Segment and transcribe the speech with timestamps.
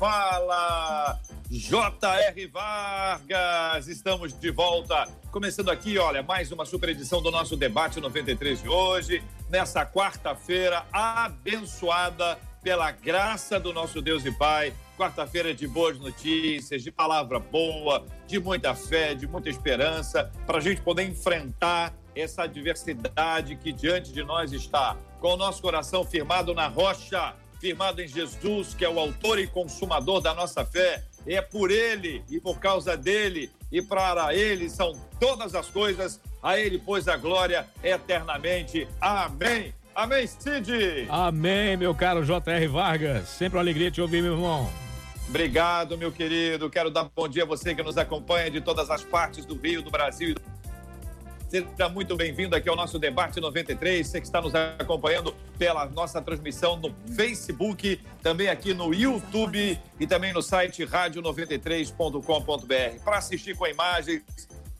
[0.00, 1.20] fala
[1.50, 2.46] J.R.
[2.46, 3.86] Vargas.
[3.86, 5.06] Estamos de volta.
[5.30, 10.86] Começando aqui, olha, mais uma super edição do nosso debate 93 de hoje, nessa quarta-feira
[10.90, 14.72] abençoada pela graça do nosso Deus e Pai.
[14.96, 20.60] Quarta-feira de boas notícias, de palavra boa, de muita fé, de muita esperança, para a
[20.62, 26.54] gente poder enfrentar essa adversidade que diante de nós está, com o nosso coração firmado
[26.54, 31.40] na rocha, firmado em Jesus, que é o autor e consumador da nossa fé é
[31.40, 36.20] por ele e por causa dele e para ele são todas as coisas.
[36.42, 38.88] A ele, pois, a glória eternamente.
[39.00, 39.74] Amém.
[39.94, 41.06] Amém, Cid.
[41.10, 42.66] Amém, meu caro J.R.
[42.68, 43.28] Vargas.
[43.28, 44.70] Sempre uma alegria te ouvir, meu irmão.
[45.28, 46.70] Obrigado, meu querido.
[46.70, 49.82] Quero dar bom dia a você que nos acompanha de todas as partes do Rio,
[49.82, 50.40] do Brasil e do
[51.50, 54.06] Seja muito bem-vindo aqui ao nosso debate 93.
[54.06, 60.06] Você que está nos acompanhando pela nossa transmissão no Facebook, também aqui no YouTube e
[60.06, 63.02] também no site rádio93.com.br.
[63.02, 64.22] Para assistir com imagens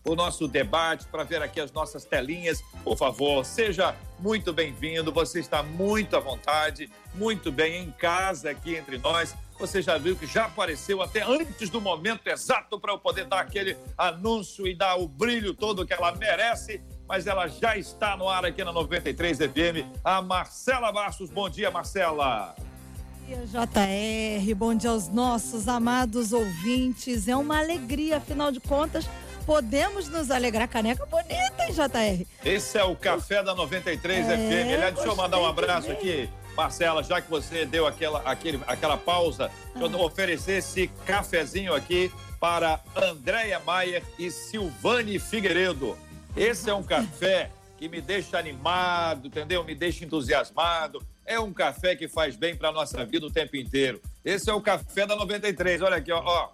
[0.04, 5.10] o nosso debate, para ver aqui as nossas telinhas, por favor, seja muito bem-vindo.
[5.10, 10.16] Você está muito à vontade, muito bem em casa aqui entre nós você já viu
[10.16, 14.74] que já apareceu até antes do momento exato para eu poder dar aquele anúncio e
[14.74, 16.80] dar o brilho todo que ela merece.
[17.06, 20.00] Mas ela já está no ar aqui na 93 FM.
[20.02, 21.28] A Marcela Bastos.
[21.28, 22.54] Bom dia, Marcela.
[22.56, 24.54] Bom dia, JR.
[24.54, 27.28] Bom dia aos nossos amados ouvintes.
[27.28, 29.10] É uma alegria, afinal de contas,
[29.44, 30.68] podemos nos alegrar.
[30.68, 32.26] Caneca bonita, hein, JR?
[32.44, 34.74] Esse é o Café da 93 é, FM.
[34.74, 38.98] Aliás, deixa eu mandar um abraço aqui Marcela, já que você deu aquela, aquele, aquela
[38.98, 39.80] pausa, ah.
[39.80, 45.96] eu oferecer esse cafezinho aqui para Andréia Maier e Silvane Figueiredo.
[46.36, 49.64] Esse é um café que me deixa animado, entendeu?
[49.64, 51.02] Me deixa entusiasmado.
[51.24, 53.98] É um café que faz bem para nossa vida o tempo inteiro.
[54.22, 55.80] Esse é o café da 93.
[55.80, 56.22] Olha aqui, ó.
[56.22, 56.50] ó.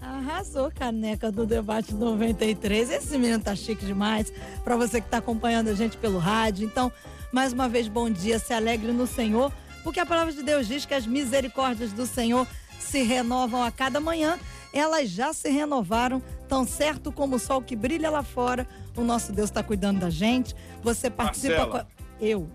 [0.00, 2.90] Arrasou, caneca do debate 93.
[2.90, 4.32] Esse menino tá chique demais.
[4.64, 6.66] Para você que está acompanhando a gente pelo rádio.
[6.66, 6.92] Então,
[7.34, 9.52] mais uma vez, bom dia, se alegre no Senhor,
[9.82, 12.46] porque a palavra de Deus diz que as misericórdias do Senhor
[12.78, 14.38] se renovam a cada manhã.
[14.72, 18.68] Elas já se renovaram, tão certo como o sol que brilha lá fora.
[18.96, 20.54] O nosso Deus está cuidando da gente.
[20.82, 21.86] Você participa com a...
[22.20, 22.48] Eu.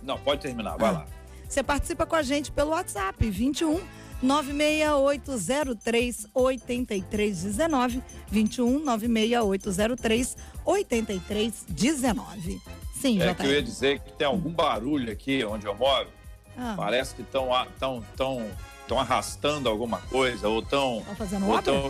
[0.00, 0.92] Não, pode terminar, vai ah.
[0.92, 1.06] lá.
[1.48, 3.80] Você participa com a gente pelo WhatsApp, 21
[4.22, 12.83] 96803 8319 21 96803 8319.
[13.04, 16.08] Sim, é que eu ia dizer que tem algum barulho aqui onde eu moro.
[16.56, 16.72] Ah.
[16.74, 18.50] Parece que estão tão, tão,
[18.88, 21.04] tão arrastando alguma coisa, ou estão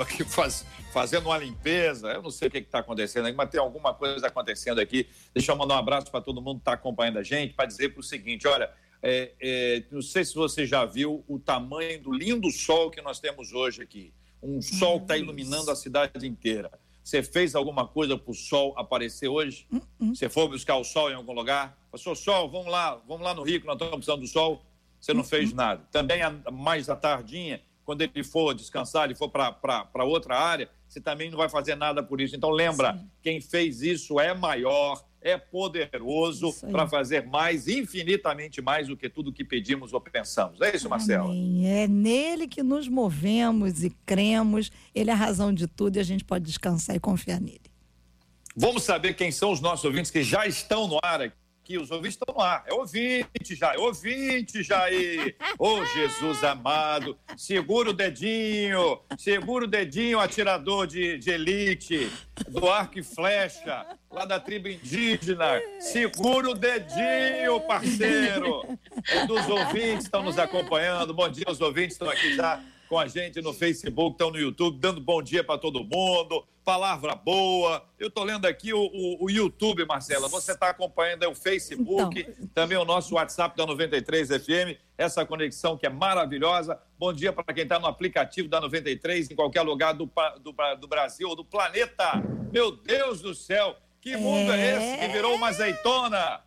[0.03, 2.09] aqui faz, fazendo uma limpeza.
[2.09, 5.09] Eu não sei o que está acontecendo aqui, mas tem alguma coisa acontecendo aqui.
[5.33, 7.91] Deixa eu mandar um abraço para todo mundo que está acompanhando a gente, para dizer
[7.91, 8.69] para o seguinte: olha,
[9.01, 13.21] é, é, não sei se você já viu o tamanho do lindo sol que nós
[13.21, 14.13] temos hoje aqui.
[14.43, 16.73] Um sol que está iluminando a cidade inteira.
[17.05, 19.67] Você fez alguma coisa para o sol aparecer hoje?
[19.71, 20.15] Uh -uh.
[20.17, 21.79] Você foi buscar o sol em algum lugar?
[21.93, 24.65] Passou sol, vamos lá, vamos lá no Rio, que nós estamos precisando do sol.
[24.99, 25.87] Você não uh fez nada.
[25.93, 26.21] Também,
[26.51, 31.37] mais à tardinha, quando ele for descansar, ele for para outra área, você também não
[31.37, 32.35] vai fazer nada por isso.
[32.35, 33.11] Então, lembra, Sim.
[33.23, 39.33] quem fez isso é maior, é poderoso para fazer mais, infinitamente mais do que tudo
[39.33, 40.61] que pedimos ou pensamos.
[40.61, 41.33] É isso, Marcelo?
[41.65, 44.71] É nele que nos movemos e cremos.
[44.95, 47.63] Ele é a razão de tudo e a gente pode descansar e confiar nele.
[48.55, 51.91] Vamos saber quem são os nossos ouvintes que já estão no ar aqui que os
[51.91, 52.63] ouvintes estão lá.
[52.67, 55.35] É ouvinte, já, é ouvinte, Jair.
[55.59, 62.11] Ô, oh, Jesus amado, segura o dedinho, segura o dedinho, atirador de, de elite,
[62.49, 65.61] do arco e flecha, lá da tribo indígena.
[65.81, 68.79] Segura o dedinho, parceiro.
[69.09, 71.15] É dos ouvintes estão nos acompanhando.
[71.15, 72.61] Bom dia, os ouvintes estão aqui já
[72.95, 77.17] com a gente no Facebook, estão no YouTube, dando bom dia para todo mundo, palavra
[77.17, 77.85] boa.
[77.99, 80.29] Eu estou lendo aqui o, o, o, YouTube, Marcela.
[80.29, 82.49] Você está acompanhando o Facebook, então...
[82.55, 86.81] também o nosso WhatsApp da 93 FM, essa conexão que é maravilhosa.
[86.97, 90.09] Bom dia para quem está no aplicativo da 93, em qualquer lugar do,
[90.41, 92.23] do, do Brasil ou do planeta.
[92.53, 96.41] Meu Deus do céu, que mundo é, é esse que virou uma azeitona?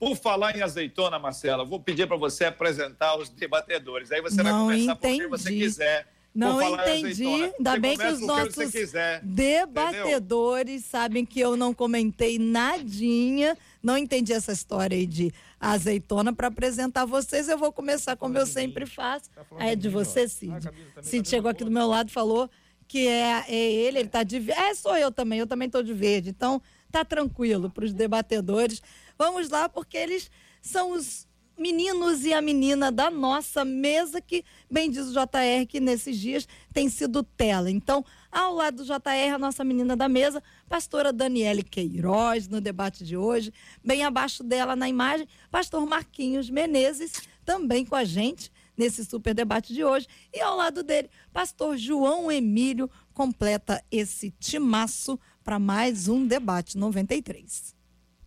[0.00, 4.10] Por falar em azeitona, Marcela, vou pedir para você apresentar os debatedores.
[4.10, 4.96] Aí você Não vai começar entendi.
[4.96, 6.06] por quem você quiser.
[6.34, 7.24] Não entendi.
[7.24, 10.90] Ainda bem que os nossos quiser, debatedores entendeu?
[10.90, 13.58] sabem que eu não comentei nadinha.
[13.82, 17.46] Não entendi essa história aí de azeitona para apresentar vocês.
[17.46, 19.28] Eu vou começar como eu sempre faço.
[19.30, 20.68] Tá é de você, Cid.
[20.96, 22.48] Ah, Cid tá chegou aqui do meu lado e falou
[22.88, 24.62] que é, é ele, ele tá de verde.
[24.62, 26.30] É, sou eu também, eu também tô de verde.
[26.30, 28.82] Então, tá tranquilo para os debatedores.
[29.20, 30.30] Vamos lá, porque eles
[30.62, 35.78] são os meninos e a menina da nossa mesa, que, bem diz o JR, que
[35.78, 37.70] nesses dias tem sido tela.
[37.70, 38.02] Então,
[38.32, 43.14] ao lado do JR, a nossa menina da mesa, pastora Daniele Queiroz, no debate de
[43.14, 43.52] hoje.
[43.84, 49.74] Bem abaixo dela na imagem, pastor Marquinhos Menezes, também com a gente nesse super debate
[49.74, 50.06] de hoje.
[50.32, 57.78] E ao lado dele, pastor João Emílio completa esse timaço para mais um debate 93.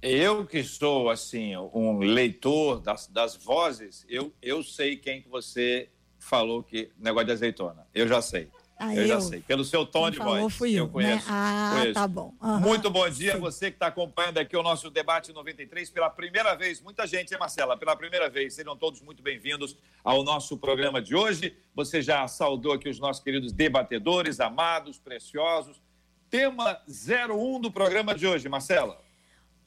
[0.06, 5.88] Eu que sou, assim, um leitor das, das vozes, eu, eu sei quem que você
[6.20, 7.88] falou que negócio de azeitona.
[7.96, 8.50] Eu já sei.
[8.78, 9.40] Ah, eu, eu, já sei.
[9.40, 10.54] Pelo seu tom de falou, voz.
[10.56, 11.26] Fui eu, eu conheço.
[11.26, 11.34] Né?
[11.34, 11.94] Ah, conheço.
[11.94, 12.34] tá bom.
[12.42, 12.60] Uhum.
[12.60, 13.40] Muito bom dia, Sim.
[13.40, 16.82] você que está acompanhando aqui o nosso debate 93 pela primeira vez.
[16.82, 17.78] Muita gente, hein, Marcela?
[17.78, 18.56] Pela primeira vez.
[18.56, 21.56] Sejam todos muito bem-vindos ao nosso programa de hoje.
[21.74, 25.82] Você já saudou aqui os nossos queridos debatedores, amados, preciosos.
[26.30, 29.02] Tema 01 do programa de hoje, Marcela.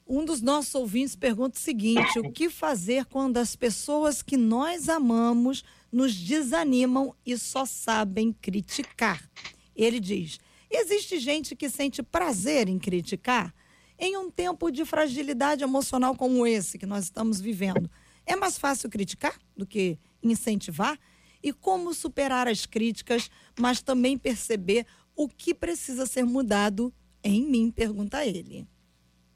[0.09, 4.87] Um dos nossos ouvintes pergunta o seguinte: o que fazer quando as pessoas que nós
[4.87, 9.29] amamos nos desanimam e só sabem criticar?
[9.75, 10.39] Ele diz:
[10.71, 13.53] existe gente que sente prazer em criticar?
[13.99, 17.89] Em um tempo de fragilidade emocional como esse que nós estamos vivendo,
[18.25, 20.97] é mais fácil criticar do que incentivar?
[21.43, 23.29] E como superar as críticas,
[23.59, 26.93] mas também perceber o que precisa ser mudado
[27.23, 27.71] em mim?
[27.71, 28.67] Pergunta ele.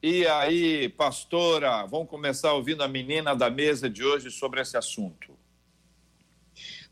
[0.03, 5.37] E aí, pastora, vamos começar ouvindo a menina da mesa de hoje sobre esse assunto.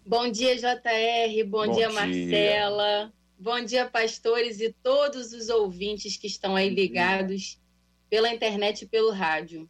[0.06, 1.44] Bom dia, JR.
[1.48, 3.14] Bom, Bom dia, dia, Marcela.
[3.40, 7.60] Bom dia, pastores e todos os ouvintes que estão aí ligados
[8.12, 9.68] pela internet e pelo rádio.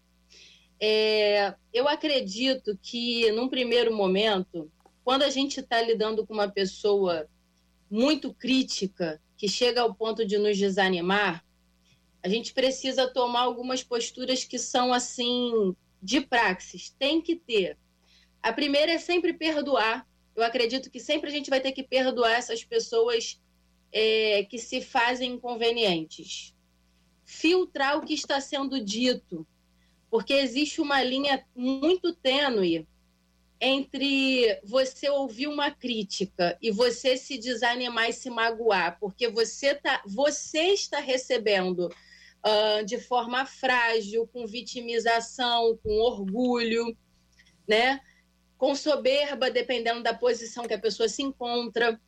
[0.78, 4.70] É, eu acredito que, num primeiro momento,
[5.02, 7.26] quando a gente está lidando com uma pessoa
[7.90, 11.42] muito crítica, que chega ao ponto de nos desanimar,
[12.24, 17.78] a gente precisa tomar algumas posturas que são assim de praxis, tem que ter.
[18.42, 20.08] A primeira é sempre perdoar.
[20.36, 23.42] Eu acredito que sempre a gente vai ter que perdoar essas pessoas
[23.92, 26.56] é, que se fazem inconvenientes.
[27.26, 29.46] Filtrar o que está sendo dito,
[30.10, 32.88] porque existe uma linha muito tênue
[33.62, 40.02] entre você ouvir uma crítica e você se desanimar e se magoar, porque você, tá,
[40.06, 41.90] você está recebendo
[42.46, 46.96] uh, de forma frágil, com vitimização, com orgulho,
[47.68, 48.00] né?
[48.58, 52.00] com soberba, dependendo da posição que a pessoa se encontra.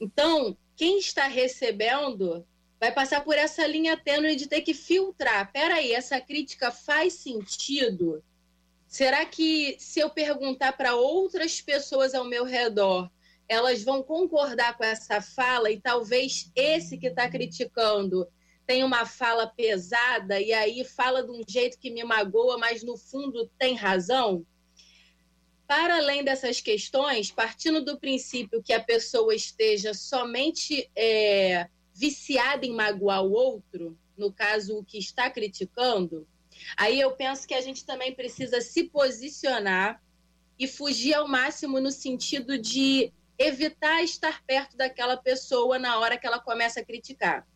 [0.00, 2.46] Então, quem está recebendo
[2.78, 5.50] vai passar por essa linha tênue de ter que filtrar.
[5.50, 8.22] Peraí, essa crítica faz sentido?
[8.86, 13.10] Será que se eu perguntar para outras pessoas ao meu redor,
[13.48, 18.28] elas vão concordar com essa fala e talvez esse que está criticando
[18.66, 22.96] tem uma fala pesada e aí fala de um jeito que me magoa, mas no
[22.96, 24.44] fundo tem razão?
[25.66, 32.74] Para além dessas questões, partindo do princípio que a pessoa esteja somente é, viciada em
[32.74, 36.26] magoar o outro, no caso, o que está criticando,
[36.76, 40.02] aí eu penso que a gente também precisa se posicionar
[40.58, 46.26] e fugir ao máximo no sentido de evitar estar perto daquela pessoa na hora que
[46.26, 47.46] ela começa a criticar.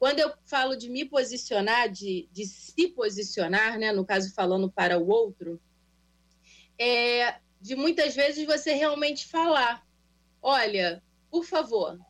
[0.00, 4.98] Quando eu falo de me posicionar, de, de se posicionar, né, no caso falando para
[4.98, 5.60] o outro,
[6.78, 9.86] é de muitas vezes você realmente falar:
[10.40, 12.00] olha, por favor,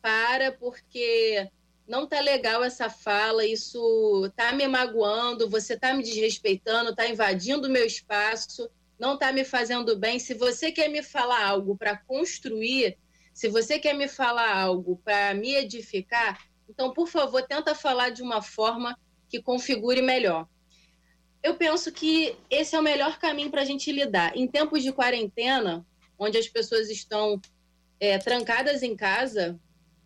[0.00, 1.46] para, porque
[1.86, 7.68] não tá legal essa fala, isso tá me magoando, você tá me desrespeitando, tá invadindo
[7.68, 10.18] o meu espaço, não tá me fazendo bem.
[10.18, 12.96] Se você quer me falar algo para construir,
[13.34, 18.22] se você quer me falar algo para me edificar, então, por favor, tenta falar de
[18.22, 20.46] uma forma que configure melhor.
[21.42, 24.36] Eu penso que esse é o melhor caminho para a gente lidar.
[24.36, 25.86] Em tempos de quarentena,
[26.18, 27.40] onde as pessoas estão
[28.00, 29.58] é, trancadas em casa,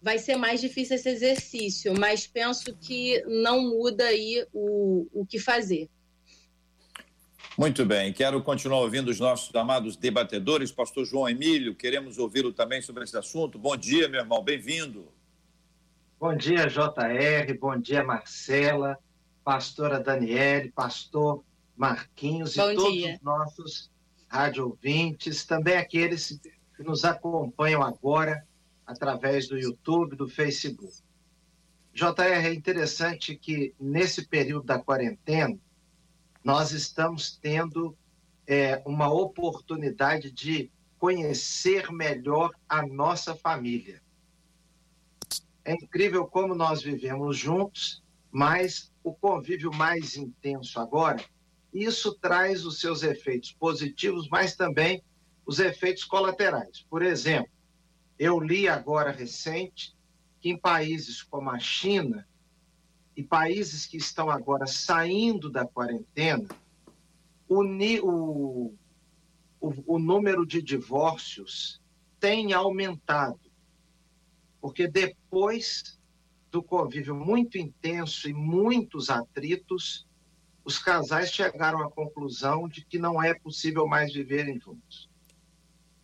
[0.02, 5.38] vai ser mais difícil esse exercício, mas penso que não muda aí o, o que
[5.38, 5.88] fazer.
[7.56, 10.72] Muito bem, quero continuar ouvindo os nossos amados debatedores.
[10.72, 13.58] Pastor João Emílio, queremos ouvi-lo também sobre esse assunto.
[13.58, 15.12] Bom dia, meu irmão, bem-vindo.
[16.20, 18.98] Bom dia, JR, bom dia, Marcela,
[19.42, 21.42] pastora Daniele, pastor
[21.74, 23.14] Marquinhos Bom e todos dia.
[23.14, 23.90] os nossos
[24.28, 26.38] rádio ouvintes, também aqueles
[26.76, 28.46] que nos acompanham agora
[28.86, 30.92] através do YouTube, do Facebook.
[31.94, 35.58] JR, é interessante que nesse período da quarentena,
[36.44, 37.96] nós estamos tendo
[38.46, 44.02] é, uma oportunidade de conhecer melhor a nossa família.
[45.64, 51.22] É incrível como nós vivemos juntos, mas o convívio mais intenso agora,
[51.72, 55.02] isso traz os seus efeitos positivos, mas também
[55.46, 56.84] os efeitos colaterais.
[56.88, 57.50] Por exemplo,
[58.18, 59.96] eu li agora recente
[60.40, 62.26] que em países como a China
[63.16, 66.48] e países que estão agora saindo da quarentena,
[67.48, 67.62] o,
[68.02, 68.74] o,
[69.60, 71.80] o, número de divórcios
[72.20, 73.40] tem aumentado.
[74.60, 75.98] Porque depois
[76.50, 80.06] do convívio muito intenso e muitos atritos,
[80.64, 85.08] os casais chegaram à conclusão de que não é possível mais viverem juntos.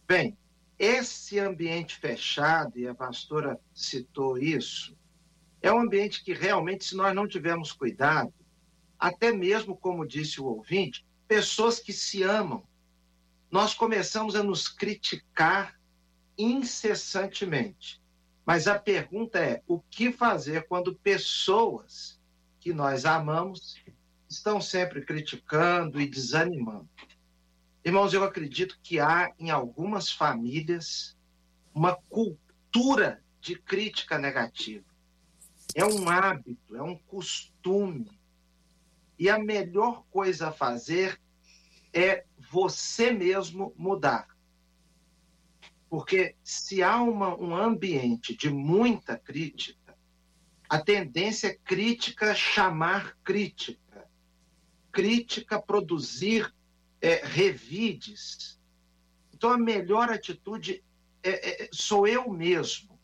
[0.06, 0.36] Bem,
[0.78, 4.96] esse ambiente fechado, e a pastora citou isso,
[5.60, 8.32] é um ambiente que realmente, se nós não tivermos cuidado,
[8.98, 12.62] até mesmo, como disse o ouvinte, pessoas que se amam,
[13.50, 15.78] nós começamos a nos criticar
[16.38, 18.00] incessantemente.
[18.47, 22.21] Mas a pergunta é: o que fazer quando pessoas
[22.61, 23.76] que nós amamos
[24.29, 26.88] estão sempre criticando e desanimando?
[27.85, 31.17] Irmãos, eu acredito que há em algumas famílias
[31.75, 34.85] uma cultura de crítica negativa.
[35.75, 38.19] É um hábito, é um costume.
[39.19, 41.21] E a melhor coisa a fazer
[41.93, 44.36] é você mesmo mudar.
[45.88, 49.97] Porque se há uma, um ambiente de muita crítica,
[50.69, 54.09] a tendência é crítica chamar crítica,
[54.90, 56.52] crítica produzir
[57.00, 58.59] é, revides.
[59.33, 60.83] Então, a melhor atitude
[61.23, 62.99] é, é, sou eu mesmo.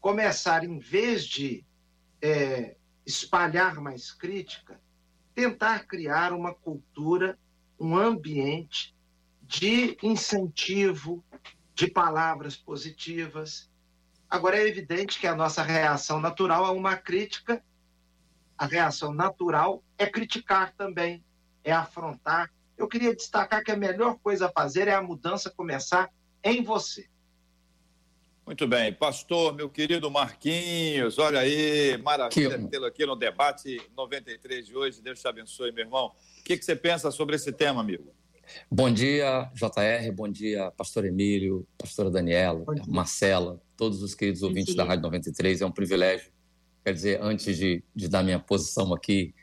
[0.00, 1.64] Começar, em vez de
[2.22, 4.80] é, espalhar mais crítica,
[5.34, 7.38] tentar criar uma cultura,
[7.78, 8.94] um ambiente
[9.42, 11.24] de incentivo,
[11.74, 13.70] de palavras positivas.
[14.28, 17.62] Agora, é evidente que a nossa reação natural a uma crítica,
[18.56, 21.24] a reação natural é criticar também,
[21.64, 22.50] é afrontar,
[22.80, 26.10] eu queria destacar que a melhor coisa a fazer é a mudança começar
[26.42, 27.06] em você.
[28.46, 28.92] Muito bem.
[28.92, 35.02] Pastor, meu querido Marquinhos, olha aí, maravilha tê-lo aqui no debate 93 de hoje.
[35.02, 36.06] Deus te abençoe, meu irmão.
[36.38, 38.12] O que, que você pensa sobre esse tema, amigo?
[38.70, 44.84] Bom dia, JR, bom dia, pastor Emílio, pastora Daniela, Marcela, todos os queridos ouvintes da
[44.84, 45.60] Rádio 93.
[45.60, 46.30] É um privilégio.
[46.84, 49.34] Quer dizer, antes de, de dar minha posição aqui,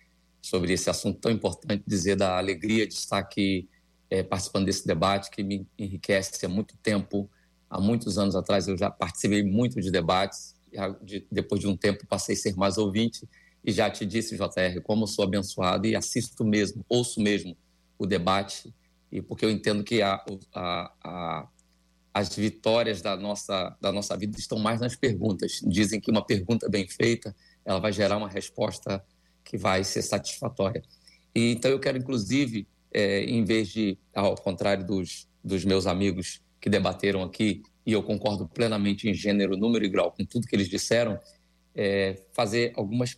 [0.41, 3.67] sobre esse assunto tão importante, dizer da alegria de estar aqui
[4.09, 7.29] é, participando desse debate que me enriquece há muito tempo.
[7.69, 10.55] Há muitos anos atrás eu já participei muito de debates,
[11.03, 13.27] de, depois de um tempo passei a ser mais ouvinte
[13.63, 17.57] e já te disse, JR, como sou abençoado e assisto mesmo, ouço mesmo
[17.99, 18.73] o debate,
[19.11, 20.23] e porque eu entendo que a,
[20.53, 21.47] a, a,
[22.13, 25.61] as vitórias da nossa, da nossa vida estão mais nas perguntas.
[25.65, 29.03] Dizem que uma pergunta bem feita ela vai gerar uma resposta
[29.43, 30.81] que vai ser satisfatória.
[31.35, 36.41] E, então eu quero, inclusive, é, em vez de, ao contrário dos, dos meus amigos
[36.59, 40.55] que debateram aqui, e eu concordo plenamente em gênero, número e grau com tudo que
[40.55, 41.19] eles disseram,
[41.73, 43.17] é, fazer algumas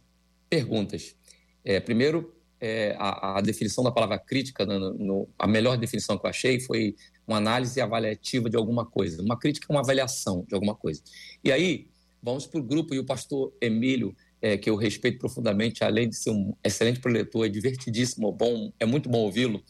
[0.50, 1.16] perguntas.
[1.64, 6.26] É, primeiro, é, a, a, definição da palavra crítica, no, no, a melhor definição que
[6.26, 6.96] eu achei foi
[7.28, 9.22] uma análise avaliativa de alguma coisa.
[9.22, 11.02] Uma crítica é uma avaliação de alguma coisa.
[11.44, 11.88] E aí,
[12.22, 16.16] vamos para o grupo, e o pastor Emílio é, que eu respeito profundamente, além de
[16.16, 19.64] ser um excelente preletor, é divertidíssimo, bom, é muito bom ouvi-lo.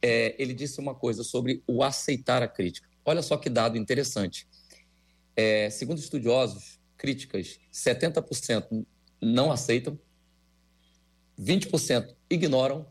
[0.00, 2.88] É, ele disse uma coisa sobre o aceitar a crítica.
[3.04, 4.46] Olha só que dado interessante.
[5.36, 8.84] É, segundo estudiosos, críticas, 70%
[9.20, 9.98] não aceitam,
[11.42, 12.86] 20% ignoram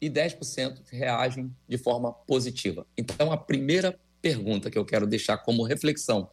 [0.00, 2.86] e 10% reagem de forma positiva.
[2.96, 6.28] Então, a primeira pergunta que eu quero deixar como reflexão: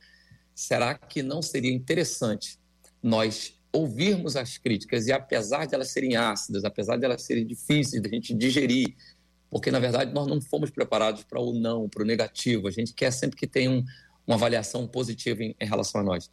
[0.54, 2.60] será que não seria interessante
[3.02, 8.02] nós ouvirmos as críticas e apesar de elas serem ácidas, apesar de elas serem difíceis
[8.02, 8.96] de a gente digerir,
[9.50, 12.68] porque na verdade nós não fomos preparados para o não, para o negativo.
[12.68, 13.84] A gente quer sempre que tenha um,
[14.26, 16.30] uma avaliação positiva em, em, relação a nós.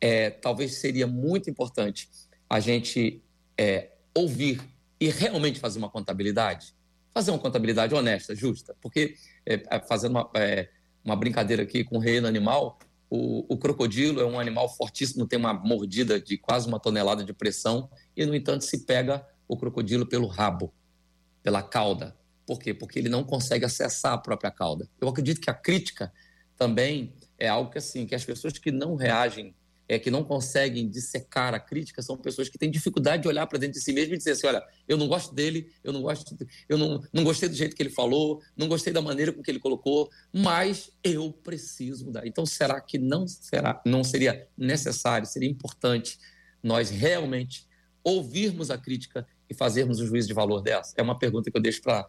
[0.00, 2.08] É, talvez seria muito importante
[2.48, 3.20] a gente
[3.58, 4.60] é, ouvir
[5.00, 6.74] e realmente fazer uma contabilidade,
[7.12, 10.68] fazer uma contabilidade honesta, justa, porque é, fazendo uma, é,
[11.04, 12.78] uma brincadeira aqui com o reino animal,
[13.10, 17.32] o, o, crocodilo é um animal fortíssimo, tem uma mordida de quase uma tonelada de
[17.32, 20.72] pressão, e, no entanto, se pega o crocodilo pelo rabo,
[21.42, 22.16] pela cauda.
[22.46, 22.74] Por quê?
[22.74, 24.88] Porque ele não consegue acessar a própria cauda.
[25.00, 26.12] Eu acredito que a crítica
[26.56, 29.54] também é algo que assim, que as pessoas que não reagem
[29.88, 33.58] é, que não conseguem dissecar a crítica são pessoas que têm dificuldade de olhar para
[33.58, 36.36] dentro de si mesmo e dizer assim, olha, eu não gosto dele, eu não gosto,
[36.68, 39.50] eu não, não gostei do jeito que ele falou, não gostei da maneira com que
[39.50, 42.26] ele colocou, mas eu preciso mudar.
[42.26, 46.18] Então, será que não será, não seria necessário, seria importante
[46.62, 47.66] nós realmente
[48.02, 50.94] ouvirmos a crítica e fazermos o juízo de valor dessa?
[50.96, 52.08] É uma pergunta que eu deixo para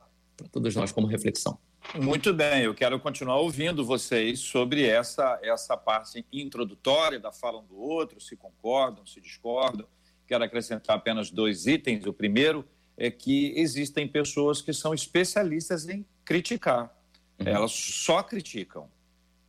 [0.51, 1.57] todos nós como reflexão.
[1.93, 7.65] Muito bem, eu quero continuar ouvindo vocês sobre essa, essa parte introdutória da fala um
[7.65, 9.87] do outro, se concordam, se discordam.
[10.27, 12.05] Quero acrescentar apenas dois itens.
[12.05, 16.93] O primeiro é que existem pessoas que são especialistas em criticar.
[17.39, 17.47] Uhum.
[17.47, 18.89] Elas só criticam.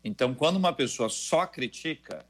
[0.05, 2.25] Então, quando uma pessoa só critica,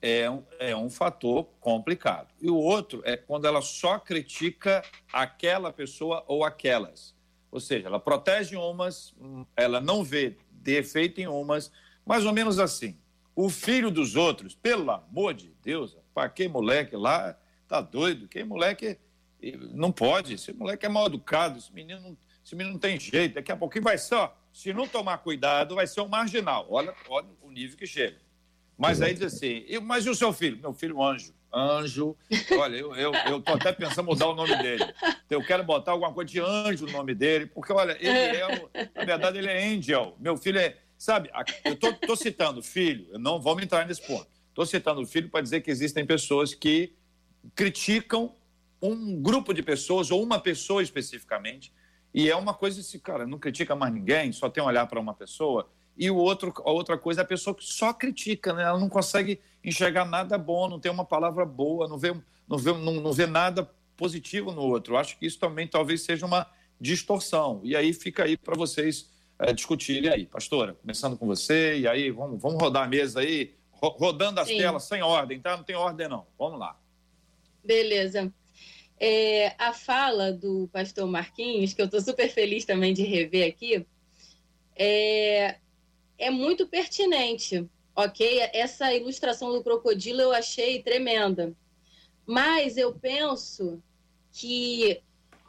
[0.00, 2.28] é um, é um fator complicado.
[2.40, 4.82] E o outro é quando ela só critica
[5.12, 7.14] aquela pessoa ou aquelas.
[7.50, 9.14] Ou seja, ela protege umas,
[9.56, 11.70] ela não vê defeito em umas,
[12.06, 12.96] mais ou menos assim.
[13.34, 18.28] O filho dos outros, pelo amor de Deus, para que moleque lá tá doido?
[18.28, 18.98] Que moleque
[19.72, 23.50] não pode, esse moleque é mal educado, esse menino, esse menino não tem jeito, daqui
[23.50, 26.66] a pouquinho vai só, se não tomar cuidado, vai ser um marginal.
[26.68, 28.18] Olha, olha o nível que chega.
[28.76, 30.58] Mas aí diz assim, mas e o seu filho?
[30.58, 31.32] Meu filho, um anjo.
[31.52, 32.16] Anjo.
[32.58, 34.84] Olha, eu, eu, eu tô até pensando em mudar o nome dele.
[35.28, 39.04] Eu quero botar alguma coisa de anjo no nome dele, porque, olha, ele é, na
[39.04, 40.16] verdade, ele é angel.
[40.18, 41.30] Meu filho é, sabe,
[41.64, 44.28] eu tô, tô citando filho, não vamos entrar nesse ponto.
[44.48, 46.92] Estou citando filho para dizer que existem pessoas que
[47.54, 48.34] criticam
[48.82, 51.72] um grupo de pessoas ou uma pessoa especificamente,
[52.12, 55.14] e é uma coisa assim, cara, não critica mais ninguém, só tem olhar para uma
[55.14, 55.70] pessoa.
[56.00, 58.62] E o outro, a outra coisa é a pessoa que só critica, né?
[58.62, 62.16] ela não consegue enxergar nada bom, não tem uma palavra boa, não vê,
[62.48, 64.94] não vê, não, não vê nada positivo no outro.
[64.94, 66.46] Eu acho que isso também talvez seja uma
[66.80, 67.60] distorção.
[67.62, 70.24] E aí fica aí para vocês é, discutirem aí.
[70.24, 74.56] Pastora, começando com você, e aí vamos, vamos rodar a mesa aí, rodando as Sim.
[74.56, 75.54] telas sem ordem, tá?
[75.54, 76.26] Não tem ordem não.
[76.38, 76.80] Vamos lá.
[77.62, 78.32] Beleza.
[78.98, 83.86] É, a fala do pastor Marquinhos, que eu estou super feliz também de rever aqui,
[84.74, 85.58] é,
[86.20, 88.50] é muito pertinente, ok?
[88.52, 91.52] Essa ilustração do crocodilo eu achei tremenda.
[92.26, 93.82] Mas eu penso
[94.30, 95.00] que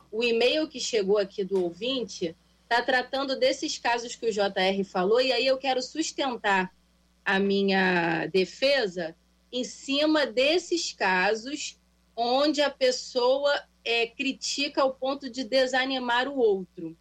[0.10, 5.22] o e-mail que chegou aqui do ouvinte está tratando desses casos que o JR falou,
[5.22, 6.74] e aí eu quero sustentar
[7.24, 9.16] a minha defesa
[9.52, 11.78] em cima desses casos
[12.16, 16.96] onde a pessoa é, critica ao ponto de desanimar o outro.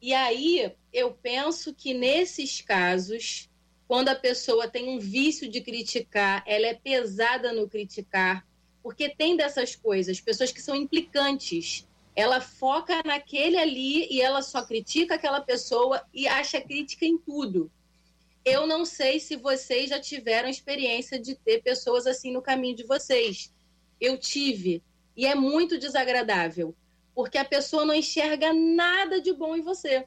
[0.00, 3.50] E aí eu penso que nesses casos,
[3.86, 8.46] quando a pessoa tem um vício de criticar, ela é pesada no criticar,
[8.82, 11.86] porque tem dessas coisas, pessoas que são implicantes.
[12.14, 17.70] Ela foca naquele ali e ela só critica aquela pessoa e acha crítica em tudo.
[18.44, 22.84] Eu não sei se vocês já tiveram experiência de ter pessoas assim no caminho de
[22.84, 23.52] vocês.
[24.00, 24.82] Eu tive.
[25.16, 26.74] E é muito desagradável,
[27.18, 30.06] porque a pessoa não enxerga nada de bom em você.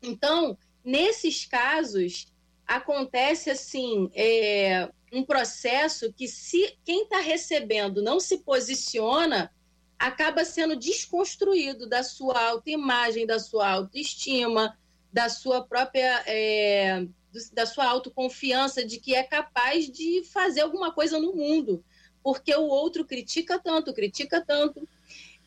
[0.00, 2.28] Então, nesses casos,
[2.64, 9.52] acontece assim é, um processo que se quem está recebendo não se posiciona
[9.98, 14.78] acaba sendo desconstruído da sua autoimagem, da sua autoestima,
[15.12, 17.04] da sua própria é,
[17.52, 21.84] da sua autoconfiança de que é capaz de fazer alguma coisa no mundo,
[22.22, 24.88] porque o outro critica tanto, critica tanto.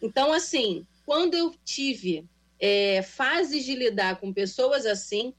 [0.02, 2.26] Então, assim, quando eu tive
[2.60, 5.34] é, fases de lidar com pessoas assim,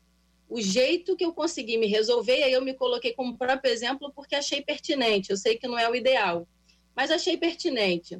[0.48, 4.34] o jeito que eu consegui me resolver, aí eu me coloquei como próprio exemplo porque
[4.34, 5.30] achei pertinente.
[5.30, 6.46] Eu sei que não é o ideal,
[6.94, 8.18] mas achei pertinente.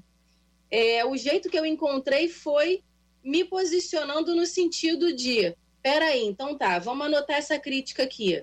[0.71, 2.83] É, o jeito que eu encontrei foi
[3.23, 8.43] me posicionando no sentido de: peraí, então tá, vamos anotar essa crítica aqui.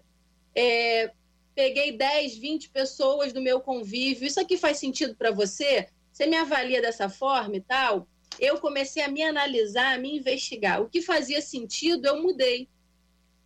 [0.53, 1.11] É,
[1.55, 5.89] peguei 10, 20 pessoas do meu convívio, isso aqui faz sentido para você?
[6.19, 8.05] Você me avalia dessa forma e tal?
[8.37, 10.81] eu comecei a me analisar, a me investigar.
[10.81, 12.67] O que fazia sentido, eu mudei.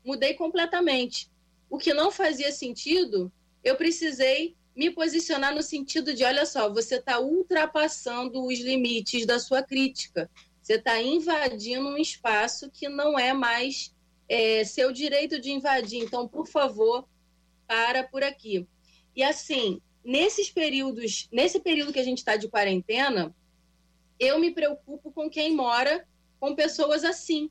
[0.03, 1.29] Mudei completamente.
[1.69, 3.31] O que não fazia sentido,
[3.63, 9.37] eu precisei me posicionar no sentido de: olha só, você está ultrapassando os limites da
[9.37, 10.27] sua crítica.
[10.59, 13.93] Você está invadindo um espaço que não é mais
[14.27, 16.03] é, seu direito de invadir.
[16.03, 17.07] Então, por favor,
[17.67, 18.67] para por aqui.
[19.15, 23.33] E assim, nesses períodos, nesse período que a gente está de quarentena,
[24.19, 26.07] eu me preocupo com quem mora
[26.39, 27.49] com pessoas assim,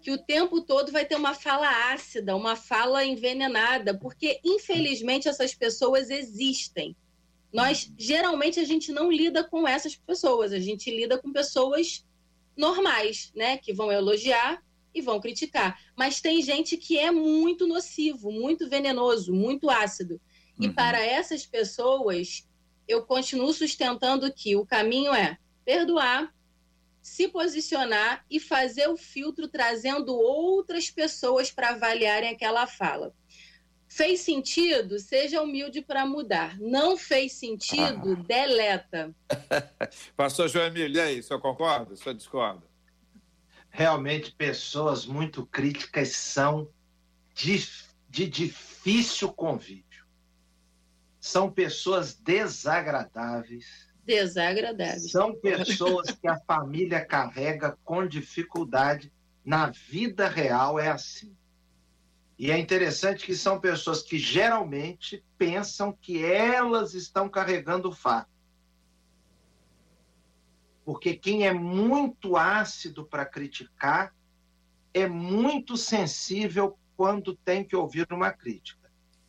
[0.00, 5.54] que o tempo todo vai ter uma fala ácida, uma fala envenenada, porque infelizmente essas
[5.54, 6.94] pessoas existem.
[7.52, 12.04] Nós geralmente a gente não lida com essas pessoas, a gente lida com pessoas
[12.56, 13.56] normais, né?
[13.56, 14.62] Que vão elogiar
[14.94, 15.80] e vão criticar.
[15.96, 20.20] Mas tem gente que é muito nocivo, muito venenoso, muito ácido.
[20.58, 20.74] E uhum.
[20.74, 22.48] para essas pessoas,
[22.86, 26.32] eu continuo sustentando que o caminho é perdoar,
[27.02, 33.12] se posicionar e fazer o filtro trazendo outras pessoas para avaliarem aquela fala.
[33.88, 34.98] Fez sentido?
[34.98, 36.58] Seja humilde para mudar.
[36.58, 38.16] Não fez sentido?
[38.18, 38.24] Ah.
[38.26, 39.14] Deleta.
[40.16, 41.92] Pastor Joemílio, e aí, o senhor concorda?
[41.94, 42.66] O senhor discorda?
[43.70, 46.68] Realmente, pessoas muito críticas são
[47.34, 47.68] de,
[48.08, 49.93] de difícil convívio
[51.24, 53.88] são pessoas desagradáveis.
[54.04, 55.10] Desagradáveis.
[55.10, 59.10] São pessoas que a família carrega com dificuldade.
[59.42, 61.34] Na vida real é assim.
[62.38, 68.28] E é interessante que são pessoas que geralmente pensam que elas estão carregando o fato.
[70.84, 74.14] Porque quem é muito ácido para criticar
[74.92, 78.83] é muito sensível quando tem que ouvir uma crítica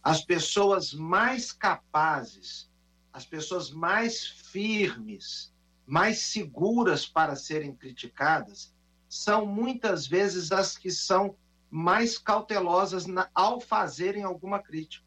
[0.06, 2.70] as pessoas mais capazes,
[3.12, 5.52] as pessoas mais firmes,
[5.84, 8.72] mais seguras para serem criticadas,
[9.10, 11.36] são muitas vezes as que são
[11.72, 15.04] mais cautelosas na, ao fazerem alguma crítica.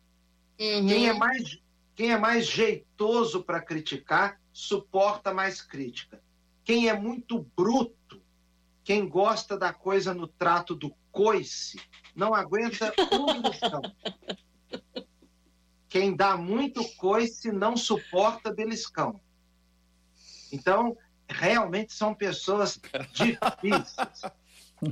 [0.59, 0.89] Uhum.
[0.89, 1.59] Quem, é mais,
[1.95, 6.21] quem é mais jeitoso para criticar, suporta mais crítica.
[6.65, 8.21] Quem é muito bruto,
[8.83, 11.81] quem gosta da coisa no trato do coice,
[12.17, 13.81] não aguenta um lição.
[15.89, 19.21] Quem dá muito coice não suporta beliscão.
[20.53, 20.97] Então,
[21.29, 22.79] realmente são pessoas
[23.13, 24.23] difíceis.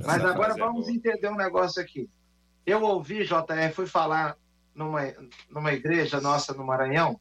[0.05, 2.09] Mas agora vamos entender um negócio aqui.
[2.65, 4.37] Eu ouvi, JR, fui falar
[4.75, 5.01] numa,
[5.49, 7.19] numa igreja nossa no Maranhão,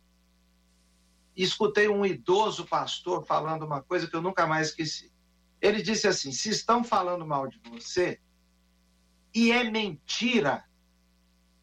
[1.36, 5.12] e escutei um idoso pastor falando uma coisa que eu nunca mais esqueci.
[5.60, 8.20] Ele disse assim: se estão falando mal de você
[9.34, 10.64] e é mentira,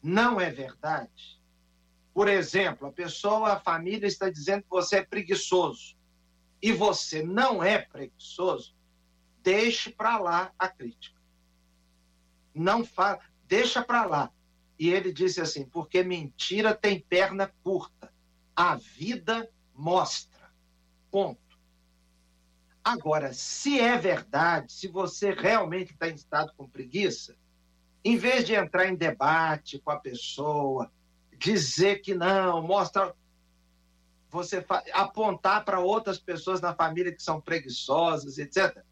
[0.04, 1.40] não é verdade,
[2.12, 5.96] por exemplo, a pessoa, a família está dizendo que você é preguiçoso
[6.62, 8.76] e você não é preguiçoso,
[9.42, 11.20] deixe para lá a crítica.
[12.54, 13.18] Não fa...
[13.48, 14.30] deixa para lá.
[14.78, 18.12] E ele disse assim: porque mentira tem perna curta.
[18.54, 20.52] A vida mostra.
[21.10, 21.40] Ponto.
[22.84, 27.34] Agora, se é verdade, se você realmente está em estado com preguiça,
[28.04, 30.92] em vez de entrar em debate com a pessoa,
[31.38, 33.14] dizer que não, mostrar
[34.30, 38.84] você apontar para outras pessoas na família que são preguiçosas, etc.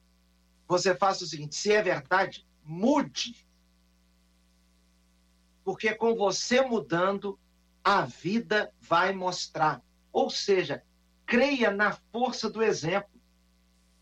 [0.68, 3.34] Você faça o seguinte: se é verdade, mude.
[5.64, 7.38] Porque com você mudando,
[7.84, 9.82] a vida vai mostrar.
[10.12, 10.82] Ou seja,
[11.26, 13.10] creia na força do exemplo.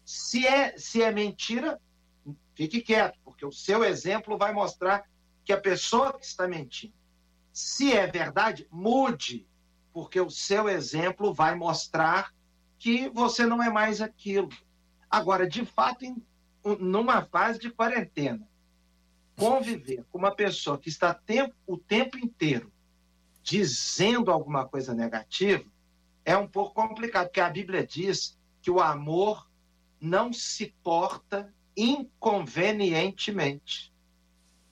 [0.04, 1.80] Se é, se é mentira,
[2.60, 5.08] fique quieto, porque o seu exemplo vai mostrar
[5.46, 6.92] que a pessoa que está mentindo
[7.54, 9.46] se é verdade, mude,
[9.94, 12.34] porque o seu exemplo vai mostrar
[12.78, 14.50] que você não é mais aquilo.
[15.10, 16.22] Agora, de fato, em,
[16.78, 18.46] numa fase de quarentena,
[19.36, 22.70] conviver com uma pessoa que está tempo, o tempo inteiro
[23.42, 25.64] dizendo alguma coisa negativa
[26.26, 29.50] é um pouco complicado, porque a Bíblia diz que o amor
[29.98, 33.92] não se porta inconvenientemente.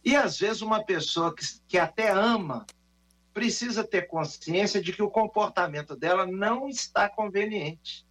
[0.04, 2.66] E às vezes uma pessoa que, que até ama
[3.32, 8.04] precisa ter consciência de que o comportamento dela não está conveniente,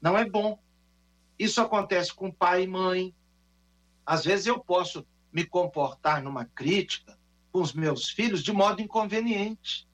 [0.00, 0.58] não é bom.
[1.38, 3.14] Isso acontece com pai e mãe.
[4.04, 7.16] Às vezes eu posso me comportar numa crítica
[7.52, 9.88] com os meus filhos de modo inconveniente,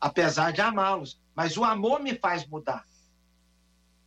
[0.00, 2.84] apesar de amá-los, mas o amor me faz mudar.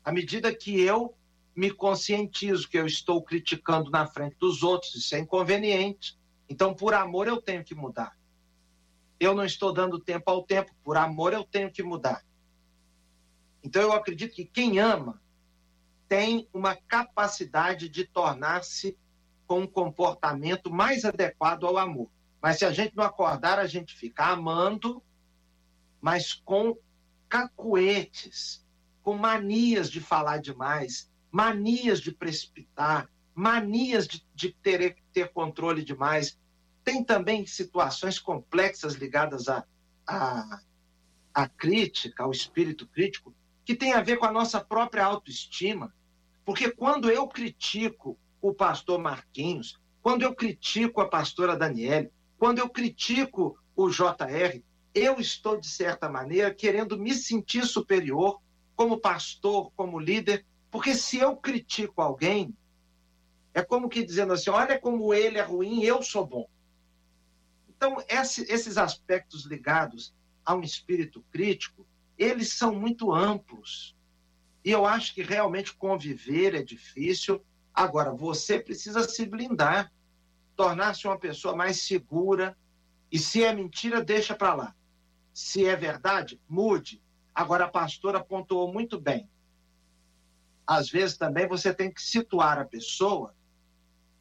[0.03, 1.15] À medida que eu
[1.59, 6.17] me conscientizo que eu estou criticando na frente dos outros, isso é inconveniente.
[6.47, 8.17] Então, por amor, eu tenho que mudar.
[9.19, 12.25] Eu não estou dando tempo ao tempo, por amor, eu tenho que mudar.
[13.61, 15.21] Então, eu acredito que quem ama
[16.07, 18.97] tem uma capacidade de tornar-se
[19.45, 22.09] com um comportamento mais adequado ao amor.
[22.41, 25.03] Mas se a gente não acordar, a gente fica amando,
[25.99, 26.77] mas com
[27.27, 28.65] cacuetes,
[29.03, 36.37] com manias de falar demais, manias de precipitar, manias de, de ter, ter controle demais.
[36.83, 39.63] Tem também situações complexas ligadas à
[40.07, 40.61] a, a,
[41.33, 45.93] a crítica, ao espírito crítico, que tem a ver com a nossa própria autoestima.
[46.43, 52.69] Porque quando eu critico o pastor Marquinhos, quando eu critico a pastora Daniele, quando eu
[52.69, 54.61] critico o JR,
[54.93, 58.41] eu estou, de certa maneira, querendo me sentir superior
[58.75, 62.55] como pastor, como líder, porque se eu critico alguém,
[63.53, 66.47] É como que dizendo assim: olha como ele é ruim, eu sou bom.
[67.67, 70.13] Então, esse, esses aspectos ligados
[70.45, 71.85] a um espírito crítico,
[72.17, 73.95] eles são muito amplos.
[74.63, 77.43] E eu acho que realmente conviver é difícil.
[77.73, 79.91] Agora, você precisa se blindar,
[80.55, 82.57] tornar-se uma pessoa mais segura.
[83.11, 84.75] E se é mentira, deixa para lá.
[85.33, 87.01] Se é verdade, mude.
[87.33, 89.29] Agora, a pastora pontuou muito bem.
[90.69, 93.33] Às vezes também você tem que situar a pessoa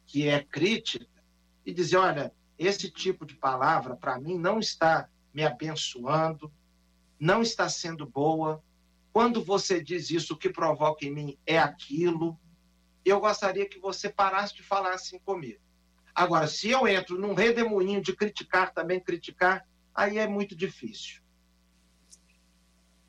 [0.07, 1.05] que é crítica
[1.63, 6.51] e dizer: olha, esse tipo de palavra, para mim, não está me abençoando,
[7.19, 8.63] não está sendo boa.
[9.13, 12.35] Quando você diz isso, o que provoca em mim é aquilo.
[13.05, 15.61] Eu gostaria que você parasse de falar assim comigo.
[16.15, 21.21] Agora, se eu entro num redemoinho de criticar, também criticar, aí é muito difícil.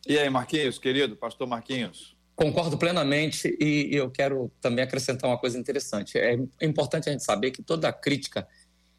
[0.06, 2.19] E aí, Marquinhos, querido, pastor Marquinhos?
[2.40, 6.16] Concordo plenamente e eu quero também acrescentar uma coisa interessante.
[6.16, 8.48] É importante a gente saber que toda crítica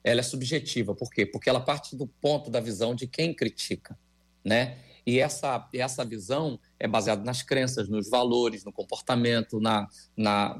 [0.03, 0.93] ela é subjetiva.
[0.93, 1.25] Por quê?
[1.25, 3.97] Porque ela parte do ponto da visão de quem critica,
[4.45, 4.77] né?
[5.07, 10.55] E essa, essa visão é baseada nas crenças, nos valores, no comportamento, na, na,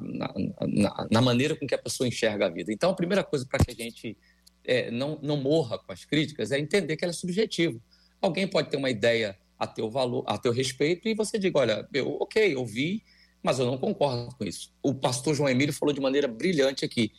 [0.59, 2.73] na, na maneira com que a pessoa enxerga a vida.
[2.73, 4.17] Então, a primeira coisa para que a gente
[4.65, 7.79] é, não, não morra com as críticas é entender que ela é subjetiva.
[8.19, 11.87] Alguém pode ter uma ideia a teu valor, a teu respeito, e você diga, olha,
[11.93, 13.03] eu, ok, eu vi,
[13.43, 14.73] mas eu não concordo com isso.
[14.81, 17.11] O pastor João Emílio falou de maneira brilhante aqui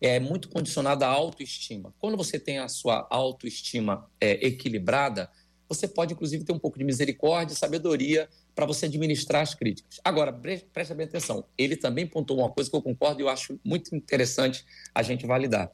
[0.00, 1.92] é muito condicionada à autoestima.
[1.98, 5.28] Quando você tem a sua autoestima é, equilibrada,
[5.68, 10.00] você pode, inclusive, ter um pouco de misericórdia e sabedoria para você administrar as críticas.
[10.02, 13.58] Agora, preste bem atenção, ele também pontuou uma coisa que eu concordo e eu acho
[13.64, 15.70] muito interessante a gente validar.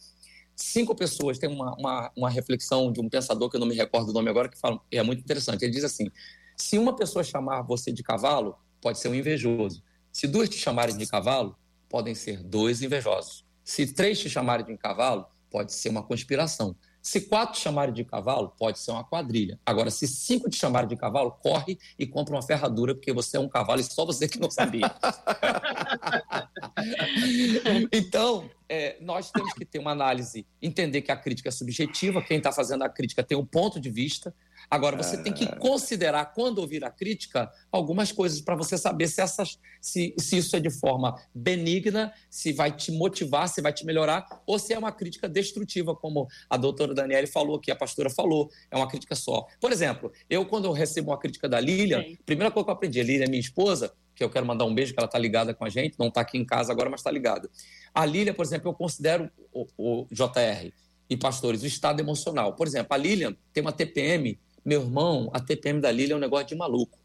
[0.56, 4.10] Cinco pessoas têm uma, uma, uma reflexão de um pensador que eu não me recordo
[4.10, 5.64] o nome agora, que fala, é muito interessante.
[5.64, 6.10] Ele diz assim:
[6.56, 9.82] se uma pessoa chamar você de cavalo, pode ser um invejoso.
[10.12, 11.56] Se duas te chamarem de cavalo,
[11.88, 13.44] podem ser dois invejosos.
[13.64, 16.76] Se três te chamarem de cavalo, pode ser uma conspiração.
[17.04, 19.60] Se quatro chamarem de cavalo, pode ser uma quadrilha.
[19.66, 23.40] Agora, se cinco te chamarem de cavalo, corre e compra uma ferradura, porque você é
[23.40, 24.86] um cavalo e só você que não sabia.
[27.92, 32.38] então, é, nós temos que ter uma análise, entender que a crítica é subjetiva, quem
[32.38, 34.34] está fazendo a crítica tem um ponto de vista,
[34.74, 39.20] Agora, você tem que considerar, quando ouvir a crítica, algumas coisas para você saber se,
[39.20, 43.87] essas, se, se isso é de forma benigna, se vai te motivar, se vai te
[43.87, 48.10] melhorar, ou se é uma crítica destrutiva, como a doutora Daniele falou, que a pastora
[48.10, 49.46] falou, é uma crítica só.
[49.60, 52.18] Por exemplo, eu, quando eu recebo uma crítica da Lilian, Sim.
[52.26, 54.74] primeira coisa que eu aprendi, a Lilian é minha esposa, que eu quero mandar um
[54.74, 56.98] beijo, que ela está ligada com a gente, não está aqui em casa agora, mas
[56.98, 57.48] está ligada.
[57.94, 60.72] A Lilian, por exemplo, eu considero o, o JR
[61.08, 62.54] e pastores, o estado emocional.
[62.54, 66.20] Por exemplo, a Lilian tem uma TPM meu irmão, a TPM da Lília é um
[66.20, 66.98] negócio de maluco.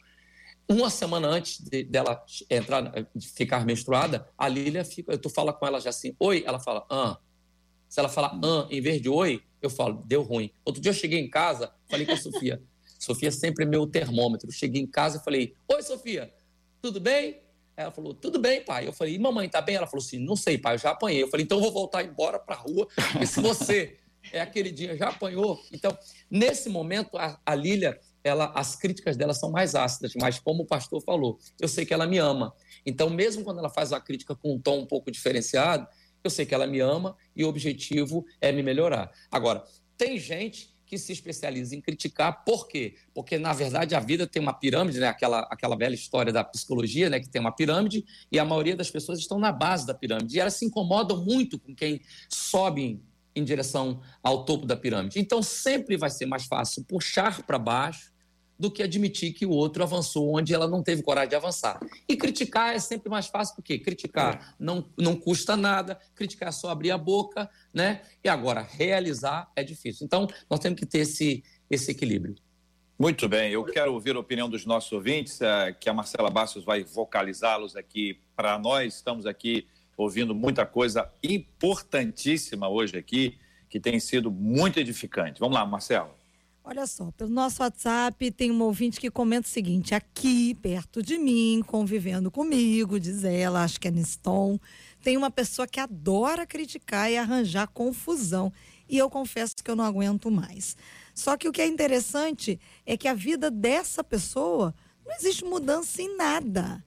[0.67, 2.83] Uma semana antes de, dela entrar,
[3.15, 6.85] de ficar menstruada, a Lília fica, tô fala com ela já assim, oi, ela fala,
[6.89, 7.17] ah.
[7.87, 10.51] Se ela falar ah, em vez de oi, eu falo, deu ruim.
[10.63, 12.61] Outro dia eu cheguei em casa, falei com a Sofia.
[12.99, 14.51] Sofia sempre é meu termômetro.
[14.51, 16.31] Cheguei em casa e falei, oi, Sofia,
[16.81, 17.41] tudo bem?
[17.75, 18.87] Ela falou, tudo bem, pai.
[18.87, 19.75] Eu falei, e mamãe, tá bem?
[19.75, 21.23] Ela falou assim, não sei, pai, eu já apanhei.
[21.23, 23.97] Eu falei, então eu vou voltar embora pra rua, porque se você
[24.31, 25.59] é aquele dia, já apanhou.
[25.71, 25.97] Então,
[26.29, 30.67] nesse momento, a, a Lília, ela, as críticas dela são mais ácidas, mas como o
[30.67, 32.53] pastor falou, eu sei que ela me ama.
[32.85, 35.87] Então, mesmo quando ela faz uma crítica com um tom um pouco diferenciado,
[36.23, 39.11] eu sei que ela me ama e o objetivo é me melhorar.
[39.31, 39.63] Agora,
[39.97, 42.95] tem gente que se especializa em criticar, por quê?
[43.13, 45.07] Porque, na verdade, a vida tem uma pirâmide, né?
[45.07, 47.19] aquela, aquela velha história da psicologia, né?
[47.19, 50.35] que tem uma pirâmide, e a maioria das pessoas estão na base da pirâmide.
[50.35, 52.99] E elas se incomodam muito com quem sobe
[53.39, 55.19] em direção ao topo da pirâmide.
[55.19, 58.11] Então, sempre vai ser mais fácil puxar para baixo
[58.59, 61.79] do que admitir que o outro avançou onde ela não teve coragem de avançar.
[62.07, 66.69] E criticar é sempre mais fácil, porque criticar não, não custa nada, criticar é só
[66.69, 68.01] abrir a boca, né?
[68.21, 70.05] E agora, realizar é difícil.
[70.05, 72.35] Então, nós temos que ter esse, esse equilíbrio.
[72.99, 76.65] Muito bem, eu quero ouvir a opinião dos nossos ouvintes, eh, que a Marcela Bastos
[76.65, 78.95] vai vocalizá-los aqui para nós.
[78.95, 79.67] Estamos aqui
[80.03, 83.37] ouvindo muita coisa importantíssima hoje aqui,
[83.69, 85.39] que tem sido muito edificante.
[85.39, 86.11] Vamos lá, Marcelo.
[86.63, 91.17] Olha só, pelo nosso WhatsApp tem um ouvinte que comenta o seguinte: aqui, perto de
[91.17, 94.59] mim, convivendo comigo, diz ela, acho que é Niston,
[95.03, 98.53] tem uma pessoa que adora criticar e arranjar confusão.
[98.87, 100.77] E eu confesso que eu não aguento mais.
[101.13, 104.73] Só que o que é interessante é que a vida dessa pessoa
[105.05, 106.83] não existe mudança em nada.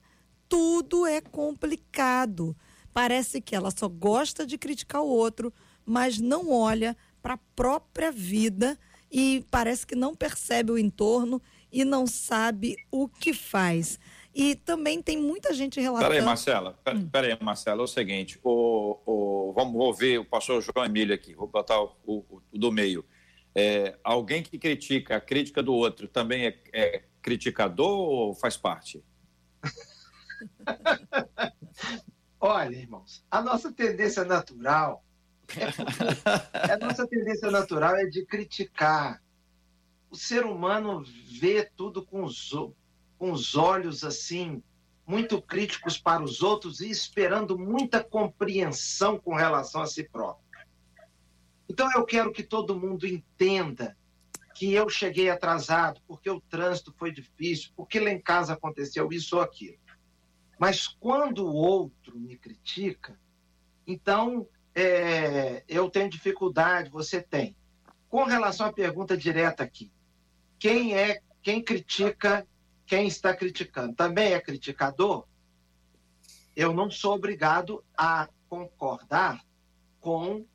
[0.49, 2.55] Tudo é complicado.
[2.93, 5.53] Parece que ela só gosta de criticar o outro,
[5.85, 8.77] mas não olha para a própria vida
[9.11, 13.99] e parece que não percebe o entorno e não sabe o que faz.
[14.35, 16.09] E também tem muita gente relatando.
[16.09, 16.79] Peraí, Marcela.
[16.87, 17.09] Hum.
[17.09, 17.81] Peraí, Marcela.
[17.81, 21.95] É o seguinte: o, vamos vou ver o pastor João Emílio aqui, vou botar o,
[22.05, 23.05] o, o do meio.
[23.55, 29.03] É, alguém que critica a crítica do outro também é, é criticador ou faz parte?
[32.45, 35.01] Olha, irmãos, a nossa tendência natural
[35.55, 35.63] é,
[36.73, 39.23] a nossa tendência natural é de criticar.
[40.11, 41.05] O ser humano
[41.39, 42.51] vê tudo com os,
[43.17, 44.61] com os olhos assim
[45.07, 50.45] muito críticos para os outros e esperando muita compreensão com relação a si próprio.
[51.69, 53.95] Então eu quero que todo mundo entenda
[54.53, 59.37] que eu cheguei atrasado porque o trânsito foi difícil, porque lá em casa aconteceu isso
[59.37, 59.77] ou aquilo.
[60.63, 63.19] Mas quando o outro me critica,
[63.85, 67.53] então é, eu tenho dificuldade, você tem.
[68.07, 69.91] Com relação à pergunta direta aqui,
[70.57, 72.47] quem é quem critica
[72.85, 73.93] quem está criticando?
[73.93, 75.27] Também é criticador?
[76.55, 79.43] Eu não sou obrigado a concordar
[79.99, 80.45] com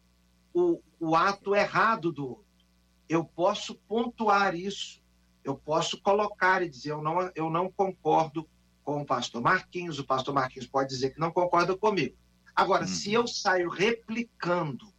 [0.55, 2.67] o, o ato errado do outro.
[3.07, 5.03] Eu posso pontuar isso,
[5.45, 8.49] eu posso colocar e dizer: eu não, eu não concordo
[8.89, 12.17] com o pastor Marquinhos, o pastor Marquinhos pode dizer que não concorda comigo.
[12.57, 12.89] Agora, hum.
[12.89, 14.91] se eu saio replicando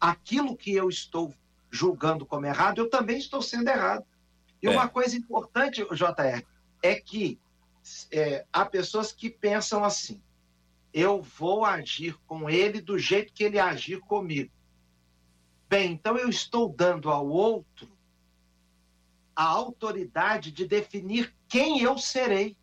[0.00, 1.30] aquilo que eu estou
[1.70, 4.02] julgando como errado, eu também estou sendo errado.
[4.62, 4.70] E é.
[4.70, 6.42] uma coisa importante, JR,
[6.82, 7.38] é que
[8.10, 10.22] é, há pessoas que pensam assim:
[10.90, 14.50] eu vou agir com ele do jeito que ele agir comigo.
[15.68, 17.92] Bem, então eu estou dando ao outro
[19.36, 22.56] a autoridade de definir quem eu serei.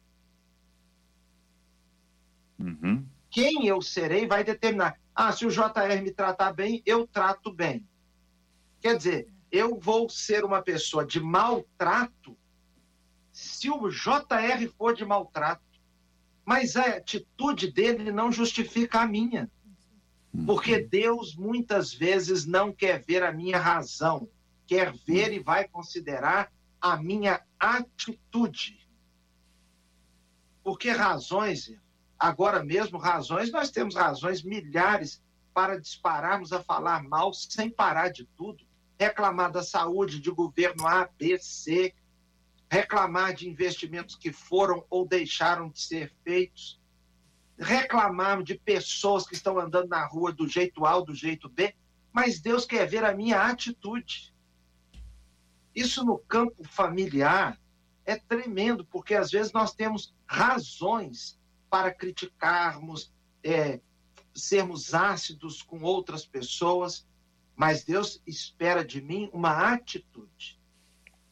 [2.62, 3.06] Uhum.
[3.30, 5.00] Quem eu serei vai determinar.
[5.16, 7.88] Ah, se o JR me tratar bem, eu trato bem.
[8.80, 12.38] Quer dizer, eu vou ser uma pessoa de maltrato
[13.32, 15.64] se o JR for de maltrato,
[16.46, 19.50] mas a atitude dele não justifica a minha.
[20.34, 20.46] Uhum.
[20.46, 24.30] Porque Deus muitas vezes não quer ver a minha razão,
[24.68, 28.88] quer ver e vai considerar a minha atitude.
[30.64, 31.74] Porque razões,
[32.22, 35.20] agora mesmo, razões, nós temos razões milhares
[35.56, 38.64] para dispararmos a falar mal sem parar de tudo,
[39.00, 41.96] reclamar da saúde de governo A, B, C,
[42.70, 46.80] reclamar de investimentos que foram ou deixaram de ser feitos,
[47.58, 51.74] reclamar de pessoas que estão andando na rua do jeito A ou do jeito B,
[52.14, 54.32] mas Deus quer ver a minha atitude.
[55.74, 57.60] Isso no campo familiar
[58.06, 61.41] é tremendo, porque às vezes nós temos razões
[61.72, 63.80] para criticarmos, é,
[64.36, 67.08] sermos ácidos com outras pessoas,
[67.56, 70.60] mas Deus espera de mim uma atitude.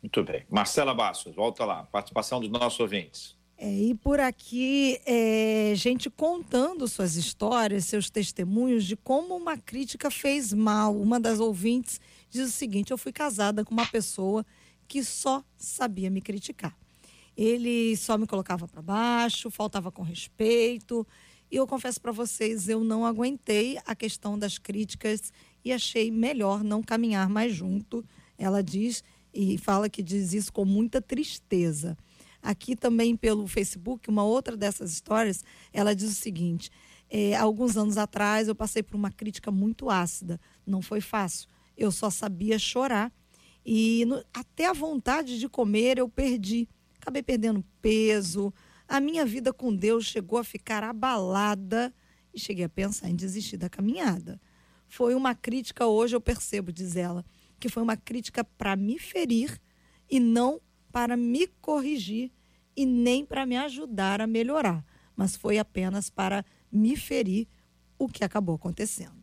[0.01, 0.45] Muito bem.
[0.49, 1.83] Marcela Bastos, volta lá.
[1.83, 3.37] Participação dos nossos ouvintes.
[3.57, 10.09] É, e por aqui, é, gente contando suas histórias, seus testemunhos de como uma crítica
[10.09, 10.95] fez mal.
[10.95, 11.99] Uma das ouvintes
[12.29, 14.45] diz o seguinte: Eu fui casada com uma pessoa
[14.87, 16.73] que só sabia me criticar.
[17.39, 21.07] Ele só me colocava para baixo, faltava com respeito.
[21.49, 25.31] E eu confesso para vocês, eu não aguentei a questão das críticas
[25.63, 28.03] e achei melhor não caminhar mais junto.
[28.37, 31.97] Ela diz e fala que diz isso com muita tristeza.
[32.43, 36.69] Aqui também pelo Facebook, uma outra dessas histórias, ela diz o seguinte:
[37.09, 41.47] é, alguns anos atrás eu passei por uma crítica muito ácida, não foi fácil.
[41.77, 43.13] Eu só sabia chorar
[43.65, 46.67] e no, até a vontade de comer eu perdi.
[47.01, 48.53] Acabei perdendo peso.
[48.87, 51.93] A minha vida com Deus chegou a ficar abalada
[52.33, 54.39] e cheguei a pensar em desistir da caminhada.
[54.87, 57.25] Foi uma crítica, hoje eu percebo, diz ela
[57.59, 59.61] que foi uma crítica para me ferir
[60.09, 62.31] e não para me corrigir
[62.75, 64.85] e nem para me ajudar a melhorar,
[65.15, 67.47] mas foi apenas para me ferir
[67.97, 69.18] o que acabou acontecendo.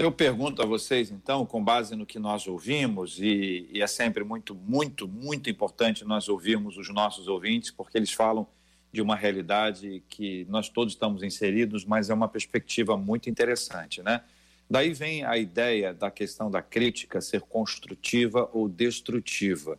[0.00, 4.24] Eu pergunto a vocês, então, com base no que nós ouvimos, e, e, é sempre
[4.24, 8.46] muito, muito, muito importante nós ouvirmos os nossos ouvintes, porque eles falam
[8.90, 14.22] de uma realidade que nós todos estamos inseridos, mas é uma perspectiva muito interessante, né?
[14.70, 19.78] Daí vem a ideia da questão da crítica ser construtiva ou destrutiva.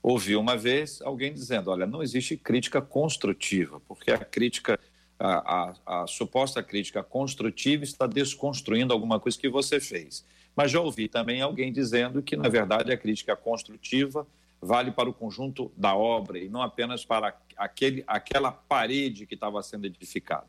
[0.00, 4.78] Ouvi uma vez alguém dizendo: olha, não existe crítica construtiva, porque a crítica,
[5.18, 10.24] a, a, a suposta crítica construtiva está desconstruindo alguma coisa que você fez.
[10.54, 14.26] Mas já ouvi também alguém dizendo que, na verdade, a crítica construtiva
[14.60, 19.62] vale para o conjunto da obra e não apenas para aquele, aquela parede que estava
[19.62, 20.46] sendo edificada.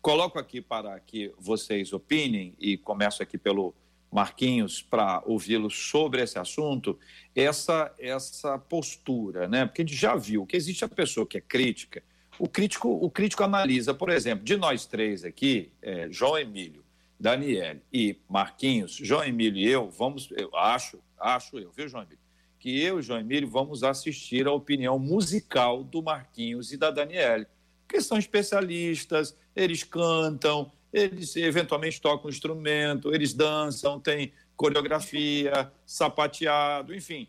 [0.00, 3.74] Coloco aqui para que vocês opinem, e começo aqui pelo
[4.10, 6.98] Marquinhos para ouvi-lo sobre esse assunto,
[7.34, 9.66] essa, essa postura, né?
[9.66, 12.02] Porque a gente já viu que existe a pessoa que é crítica,
[12.38, 16.84] o crítico, o crítico analisa, por exemplo, de nós três aqui, é, João Emílio,
[17.18, 22.20] Daniele e Marquinhos, João Emílio e eu, vamos, eu acho, acho eu, viu, João Emílio?
[22.60, 27.46] Que eu e João Emílio vamos assistir a opinião musical do Marquinhos e da Daniele,
[27.86, 37.28] porque são especialistas, eles cantam, eles eventualmente tocam instrumento, eles dançam, tem coreografia, sapateado, enfim.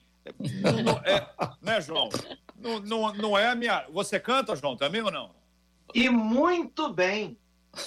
[0.85, 1.27] Não é,
[1.61, 2.09] né, João?
[2.59, 3.85] Não, não, não é a minha.
[3.89, 5.31] Você canta, João, também ou não?
[5.93, 7.37] E muito bem.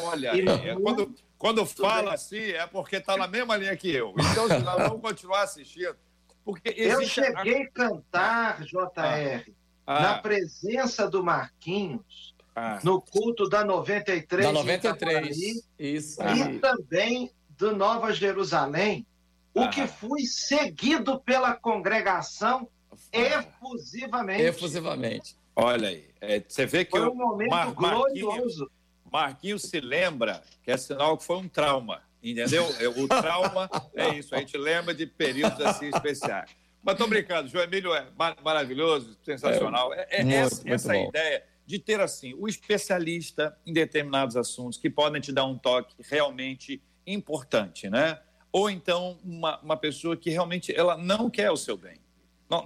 [0.00, 2.14] Olha, é, quando, quando fala bem.
[2.14, 4.14] assim, é porque está na mesma linha que eu.
[4.30, 4.48] Então,
[4.78, 5.96] vamos continuar assistindo.
[6.44, 9.52] Porque eu cheguei a cantar, JR,
[9.86, 10.00] ah.
[10.00, 10.18] na ah.
[10.18, 12.80] presença do Marquinhos, ah.
[12.82, 14.46] no culto da 93.
[14.46, 15.64] Da 93.
[15.78, 16.20] Isso.
[16.22, 19.06] E também do Nova Jerusalém,
[19.54, 22.68] o que fui seguido pela congregação
[23.12, 24.42] efusivamente.
[24.42, 25.36] Efusivamente.
[25.54, 28.70] Olha aí, é, você vê que foi um momento Mar glorioso.
[29.12, 32.64] Marquinhos se lembra que é sinal que foi um trauma, entendeu?
[32.80, 36.50] É, o trauma é isso, a gente lembra de períodos assim especiais.
[36.82, 38.06] Mas tô brincando, João Emílio é
[38.42, 39.92] maravilhoso, sensacional.
[39.92, 44.78] É, é muito, essa, muito essa ideia de ter assim o especialista em determinados assuntos
[44.78, 48.18] que podem te dar um toque realmente importante, né?
[48.50, 52.01] Ou então uma, uma pessoa que realmente ela não quer o seu bem.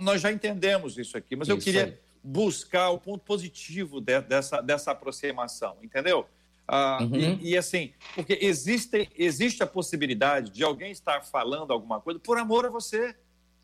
[0.00, 1.98] Nós já entendemos isso aqui, mas isso eu queria aí.
[2.22, 6.26] buscar o ponto positivo de, dessa, dessa aproximação, entendeu?
[6.66, 7.38] Ah, uhum.
[7.40, 12.38] e, e, assim, porque existe, existe a possibilidade de alguém estar falando alguma coisa por
[12.38, 13.14] amor a você.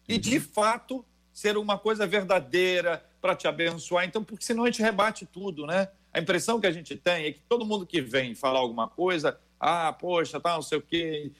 [0.08, 0.42] E, de uhum.
[0.42, 4.04] fato, ser uma coisa verdadeira para te abençoar.
[4.04, 5.88] Então, porque senão a gente rebate tudo, né?
[6.12, 9.38] A impressão que a gente tem é que todo mundo que vem falar alguma coisa,
[9.58, 11.32] ah, poxa, tá, não sei o quê,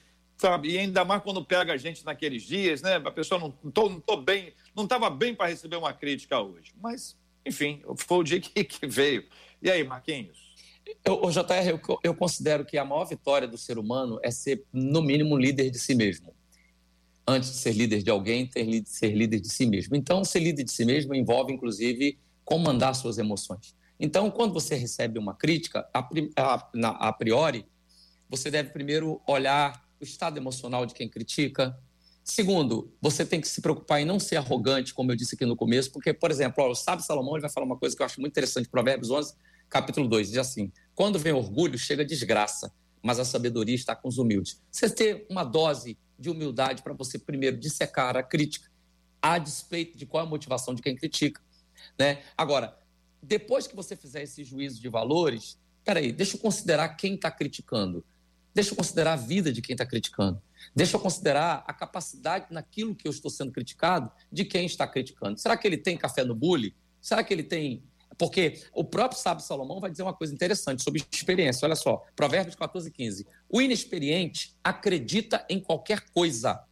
[0.43, 0.71] sabe?
[0.71, 2.95] E ainda mais quando pega a gente naqueles dias, né?
[2.95, 6.73] A pessoa não, tô, não tô bem, não estava bem para receber uma crítica hoje.
[6.81, 7.15] Mas,
[7.45, 9.25] enfim, foi o dia que, que veio.
[9.61, 10.53] E aí, Marquinhos?
[11.07, 15.01] O JR, eu, eu considero que a maior vitória do ser humano é ser, no
[15.01, 16.33] mínimo, líder de si mesmo.
[17.25, 19.95] Antes de ser líder de alguém, ter ser líder de si mesmo.
[19.95, 23.73] Então, ser líder de si mesmo envolve, inclusive, comandar suas emoções.
[23.97, 27.65] Então, quando você recebe uma crítica, a, a, a priori,
[28.29, 31.77] você deve primeiro olhar o estado emocional de quem critica,
[32.23, 35.57] Segundo, você tem que se preocupar em não ser arrogante, como eu disse aqui no
[35.57, 38.05] começo, porque, por exemplo, ó, o sábio Salomão ele vai falar uma coisa que eu
[38.05, 39.33] acho muito interessante, Provérbios 11,
[39.69, 44.17] capítulo 2, diz assim: Quando vem orgulho, chega desgraça, mas a sabedoria está com os
[44.17, 44.61] humildes.
[44.71, 48.71] Você ter uma dose de humildade para você, primeiro, dissecar a crítica,
[49.21, 51.41] a despeito de qual é a motivação de quem critica.
[51.99, 52.23] Né?
[52.37, 52.77] Agora,
[53.21, 58.05] depois que você fizer esse juízo de valores, peraí, deixa eu considerar quem está criticando.
[58.53, 60.41] Deixa eu considerar a vida de quem está criticando.
[60.75, 65.39] Deixa eu considerar a capacidade naquilo que eu estou sendo criticado de quem está criticando.
[65.39, 66.75] Será que ele tem café no bule?
[67.01, 67.83] Será que ele tem.
[68.17, 71.65] Porque o próprio sábio Salomão vai dizer uma coisa interessante sobre experiência.
[71.65, 73.27] Olha só, Provérbios 14, 15.
[73.49, 76.63] O inexperiente acredita em qualquer coisa,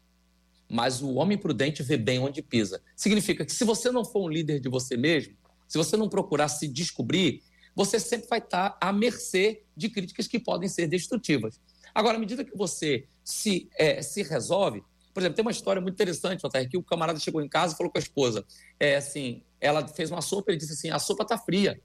[0.70, 2.82] mas o homem prudente vê bem onde pisa.
[2.96, 5.36] Significa que se você não for um líder de você mesmo,
[5.68, 7.42] se você não procurar se descobrir,
[7.76, 11.60] você sempre vai estar à mercê de críticas que podem ser destrutivas.
[11.94, 14.84] Agora, à medida que você se, é, se resolve,
[15.14, 17.78] por exemplo, tem uma história muito interessante, Otair, que o camarada chegou em casa e
[17.78, 18.46] falou com a esposa,
[18.80, 21.82] é assim, ela fez uma sopa e disse assim, a sopa está fria.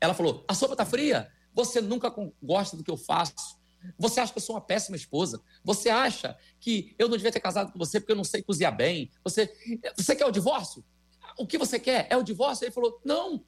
[0.00, 1.30] Ela falou, a sopa está fria?
[1.54, 3.58] Você nunca gosta do que eu faço.
[3.98, 5.40] Você acha que eu sou uma péssima esposa?
[5.64, 8.76] Você acha que eu não devia ter casado com você porque eu não sei cozinhar
[8.76, 9.10] bem?
[9.24, 9.50] Você,
[9.96, 10.84] você quer o divórcio?
[11.38, 12.06] O que você quer?
[12.10, 12.64] É o divórcio?
[12.64, 13.44] Ele falou, não,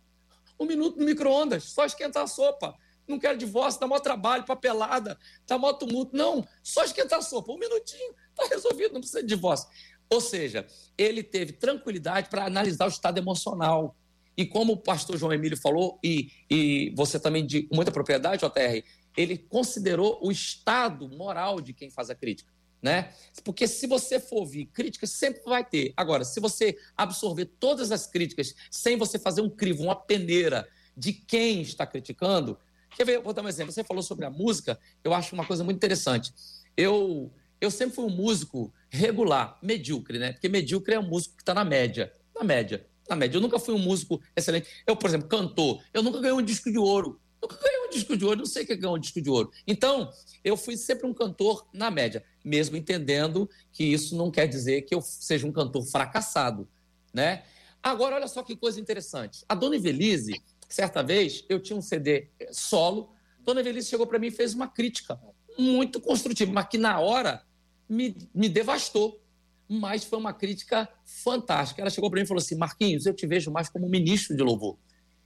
[0.59, 2.75] um minuto no micro-ondas, só esquentar a sopa
[3.11, 6.17] não quero divórcio, dá maior trabalho, papelada, dá maior tumulto.
[6.17, 9.69] Não, só esquentar a sopa, um minutinho, está resolvido, não precisa de divórcio.
[10.09, 10.67] Ou seja,
[10.99, 13.95] ele teve tranquilidade para analisar o estado emocional.
[14.37, 18.83] E como o pastor João Emílio falou, e, e você também de muita propriedade, JR,
[19.17, 22.51] ele considerou o estado moral de quem faz a crítica.
[22.83, 23.13] Né?
[23.45, 25.93] Porque se você for ouvir críticas, sempre vai ter.
[25.97, 31.13] Agora, se você absorver todas as críticas sem você fazer um crivo, uma peneira de
[31.13, 32.59] quem está criticando,
[32.97, 33.21] Quer ver?
[33.21, 33.73] Vou dar um exemplo.
[33.73, 36.33] Você falou sobre a música, eu acho uma coisa muito interessante.
[36.77, 37.31] Eu,
[37.61, 40.33] eu sempre fui um músico regular, medíocre, né?
[40.33, 42.13] Porque medíocre é um músico que está na média.
[42.35, 42.87] Na média.
[43.09, 43.37] Na média.
[43.37, 44.69] Eu nunca fui um músico excelente.
[44.87, 45.83] Eu, por exemplo, cantor.
[45.93, 47.21] Eu nunca ganhei um disco de ouro.
[47.41, 48.39] Nunca ganhei um disco de ouro.
[48.39, 49.51] Não sei o que é ganhar um disco de ouro.
[49.67, 50.11] Então,
[50.45, 52.25] eu fui sempre um cantor na média.
[52.45, 56.69] Mesmo entendendo que isso não quer dizer que eu seja um cantor fracassado,
[57.13, 57.45] né?
[57.83, 59.43] Agora, olha só que coisa interessante.
[59.49, 60.41] A Dona Ivelise,
[60.71, 64.69] Certa vez, eu tinha um CD solo, Dona Evelise chegou para mim e fez uma
[64.69, 65.21] crítica
[65.59, 67.43] muito construtiva, mas que na hora
[67.89, 69.21] me, me devastou.
[69.69, 71.81] Mas foi uma crítica fantástica.
[71.81, 74.43] Ela chegou para mim e falou assim: Marquinhos, eu te vejo mais como ministro de
[74.43, 74.77] louvor.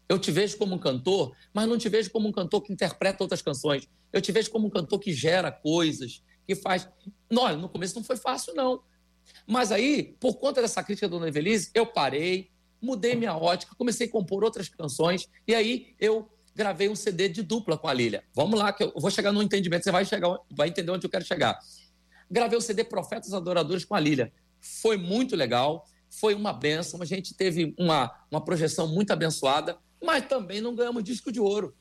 [0.07, 3.23] Eu te vejo como um cantor, mas não te vejo como um cantor que interpreta
[3.23, 3.89] outras canções.
[4.13, 6.87] Eu te vejo como um cantor que gera coisas, que faz.
[7.35, 8.83] Olha, no começo não foi fácil, não.
[9.47, 12.51] Mas aí, por conta dessa crítica da Dona Evelise, eu parei,
[12.85, 17.43] mudei minha ótica, comecei a compor outras canções, e aí eu gravei um CD de
[17.43, 18.23] dupla com a Lília.
[18.35, 21.11] Vamos lá, que eu vou chegar no entendimento, você vai, chegar, vai entender onde eu
[21.11, 21.59] quero chegar.
[22.31, 24.33] Gravei o CD Profetas Adoradores com a Lília.
[24.61, 30.27] Foi muito legal, foi uma benção, a gente teve uma, uma projeção muito abençoada, mas
[30.27, 31.75] também não ganhamos disco de ouro.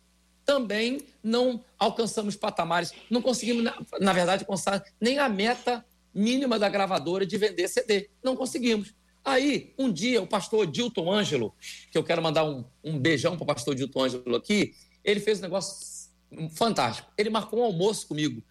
[0.45, 6.67] Também não alcançamos patamares, não conseguimos, na, na verdade, alcançar nem a meta mínima da
[6.67, 8.09] gravadora de vender CD.
[8.21, 8.93] Não conseguimos.
[9.23, 11.55] Aí, um dia, o pastor Dilton Ângelo,
[11.91, 15.39] que eu quero mandar um, um beijão para o pastor Dilton Ângelo aqui, ele fez
[15.39, 16.11] um negócio
[16.51, 17.11] fantástico.
[17.17, 18.43] Ele marcou um almoço comigo.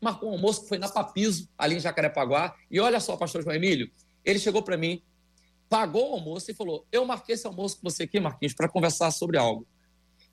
[0.00, 2.54] Marcou um almoço que foi na Papiso, ali em Jacarepaguá.
[2.70, 3.90] E olha só, pastor João Emílio,
[4.24, 5.02] ele chegou para mim,
[5.68, 9.10] pagou o almoço e falou: Eu marquei esse almoço com você aqui, Marquinhos, para conversar
[9.10, 9.66] sobre algo.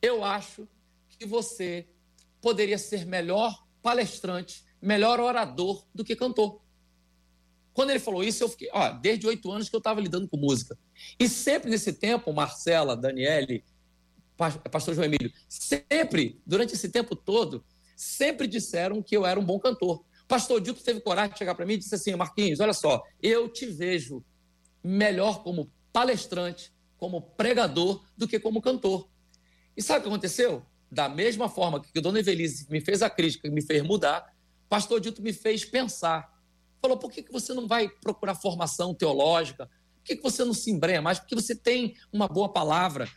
[0.01, 0.67] Eu acho
[1.17, 1.87] que você
[2.41, 6.62] poderia ser melhor palestrante, melhor orador do que cantor.
[7.73, 10.37] Quando ele falou isso, eu fiquei, ó, desde oito anos que eu estava lidando com
[10.37, 10.77] música.
[11.19, 13.63] E sempre nesse tempo, Marcela, Daniele,
[14.71, 17.65] pastor João Emílio, sempre, durante esse tempo todo,
[17.95, 20.05] sempre disseram que eu era um bom cantor.
[20.27, 23.49] Pastor Dito teve coragem de chegar para mim e disse assim: Marquinhos, olha só, eu
[23.49, 24.23] te vejo
[24.83, 29.09] melhor como palestrante, como pregador, do que como cantor.
[29.75, 30.63] E sabe o que aconteceu?
[30.91, 34.31] Da mesma forma que a dona Evelise me fez a crítica, me fez mudar,
[34.69, 36.32] pastor Dito me fez pensar
[36.83, 39.67] falou: por que, que você não vai procurar formação teológica?
[39.67, 41.17] Por que, que você não se embrenha mais?
[41.17, 43.07] Porque você tem uma boa palavra.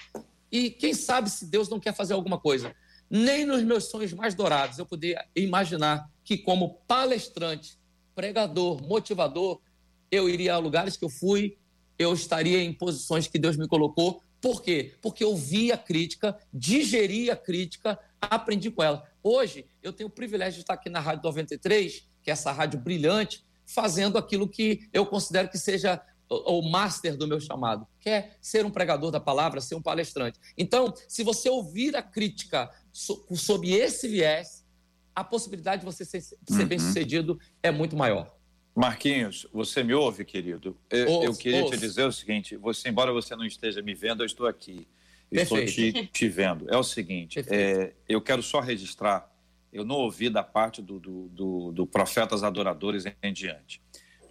[0.52, 2.74] E quem sabe se Deus não quer fazer alguma coisa.
[3.10, 7.78] Nem nos meus sonhos mais dourados eu podia imaginar que, como palestrante,
[8.14, 9.60] pregador, motivador,
[10.10, 11.56] eu iria a lugares que eu fui,
[11.98, 14.22] eu estaria em posições que Deus me colocou.
[14.40, 14.94] Por quê?
[15.00, 19.04] Porque eu vi a crítica, digeri a crítica, aprendi com ela.
[19.22, 22.78] Hoje, eu tenho o privilégio de estar aqui na Rádio 93, que é essa rádio
[22.78, 28.36] brilhante, fazendo aquilo que eu considero que seja o master do meu chamado, que é
[28.40, 30.38] ser um pregador da palavra, ser um palestrante.
[30.56, 34.64] Então, se você ouvir a crítica sob esse viés,
[35.14, 36.66] a possibilidade de você ser, uhum.
[36.66, 38.34] bem-sucedido é muito maior.
[38.74, 40.76] Marquinhos, você me ouve, querido?
[40.90, 41.72] Eu, ouço, eu queria ouço.
[41.72, 44.86] te dizer o seguinte: você, embora você não esteja me vendo, eu estou aqui.
[45.32, 46.68] Estou te, te, vendo.
[46.68, 49.32] É o seguinte: é, eu quero só registrar
[49.76, 53.82] eu não ouvi da parte do, do, do, do Profetas Adoradores em diante.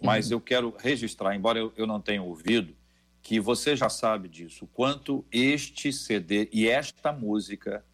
[0.02, 0.32] Mas uhum.
[0.32, 2.74] eu quero registrar, embora eu, eu não tenha ouvido,
[3.22, 7.84] que você já sabe disso, quanto este CD e esta música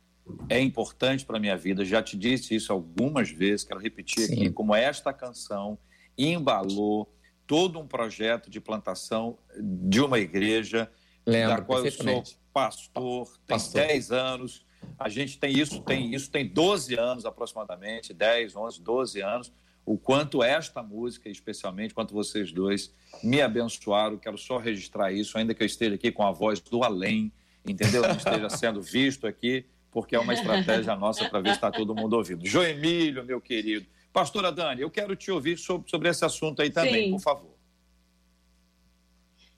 [0.48, 1.84] é importante para a minha vida.
[1.84, 4.34] Já te disse isso algumas vezes, quero repetir Sim.
[4.34, 5.78] aqui, como esta canção
[6.16, 7.14] embalou
[7.46, 10.90] todo um projeto de plantação de uma igreja,
[11.26, 14.64] Lembro, da qual eu sou pastor, tem 10 anos
[14.98, 19.52] a gente tem isso, tem isso tem 12 anos aproximadamente, 10, 11, 12 anos.
[19.84, 24.16] O quanto esta música, especialmente, quanto vocês dois, me abençoaram.
[24.16, 27.32] Quero só registrar isso, ainda que eu esteja aqui com a voz do além,
[27.66, 28.02] entendeu?
[28.02, 31.96] Não esteja sendo visto aqui, porque é uma estratégia nossa para ver se está todo
[31.96, 32.46] mundo ouvindo.
[32.46, 33.86] Joemílio, meu querido.
[34.12, 37.10] Pastora Dani, eu quero te ouvir sobre, sobre esse assunto aí também, Sim.
[37.10, 37.52] por favor.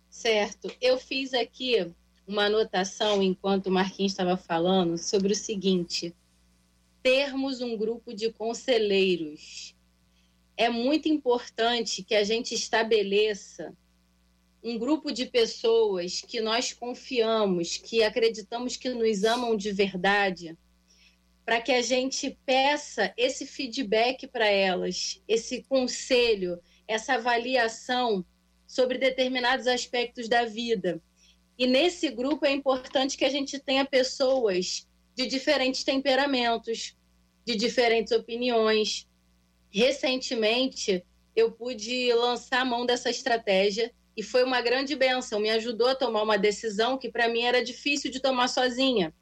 [0.08, 0.72] Certo.
[0.80, 1.92] Eu fiz aqui
[2.26, 6.14] uma anotação enquanto o Marquinhos estava falando sobre o seguinte:
[7.02, 9.74] termos um grupo de conselheiros.
[10.56, 13.76] É muito importante que a gente estabeleça
[14.62, 20.56] um grupo de pessoas que nós confiamos, que acreditamos que nos amam de verdade,
[21.44, 26.58] para que a gente peça esse feedback para elas, esse conselho,
[26.88, 28.24] essa avaliação
[28.66, 31.02] sobre determinados aspectos da vida.
[31.58, 36.96] E nesse grupo é importante que a gente tenha pessoas de diferentes temperamentos,
[37.44, 39.06] de diferentes opiniões.
[39.70, 41.04] Recentemente,
[41.36, 45.40] eu pude lançar a mão dessa estratégia e foi uma grande benção.
[45.40, 49.14] Me ajudou a tomar uma decisão que para mim era difícil de tomar sozinha.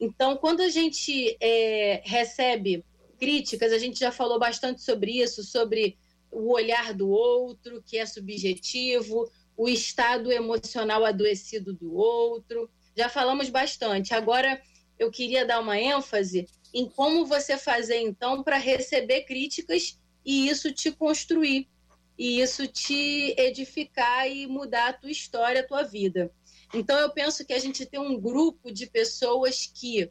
[0.00, 2.84] Então, quando a gente é, recebe
[3.18, 5.98] críticas, a gente já falou bastante sobre isso, sobre
[6.30, 12.70] o olhar do outro, que é subjetivo, o estado emocional adoecido do outro.
[12.96, 14.14] Já falamos bastante.
[14.14, 14.62] Agora,
[14.96, 20.72] eu queria dar uma ênfase em como você fazer, então, para receber críticas e isso
[20.72, 21.68] te construir,
[22.16, 26.30] e isso te edificar e mudar a tua história, a tua vida.
[26.72, 30.08] Então, eu penso que a gente tem um grupo de pessoas que,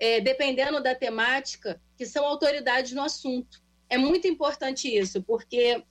[0.00, 3.62] é, dependendo da temática, que são autoridades no assunto.
[3.88, 5.84] É muito importante isso, porque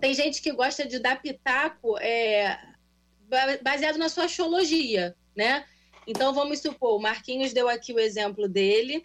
[0.00, 2.58] tem gente que gosta de dar pitaco é,
[3.62, 5.64] baseado na sua axiologia, né?
[6.06, 9.02] Então, vamos supor, o Marquinhos deu aqui o exemplo dele,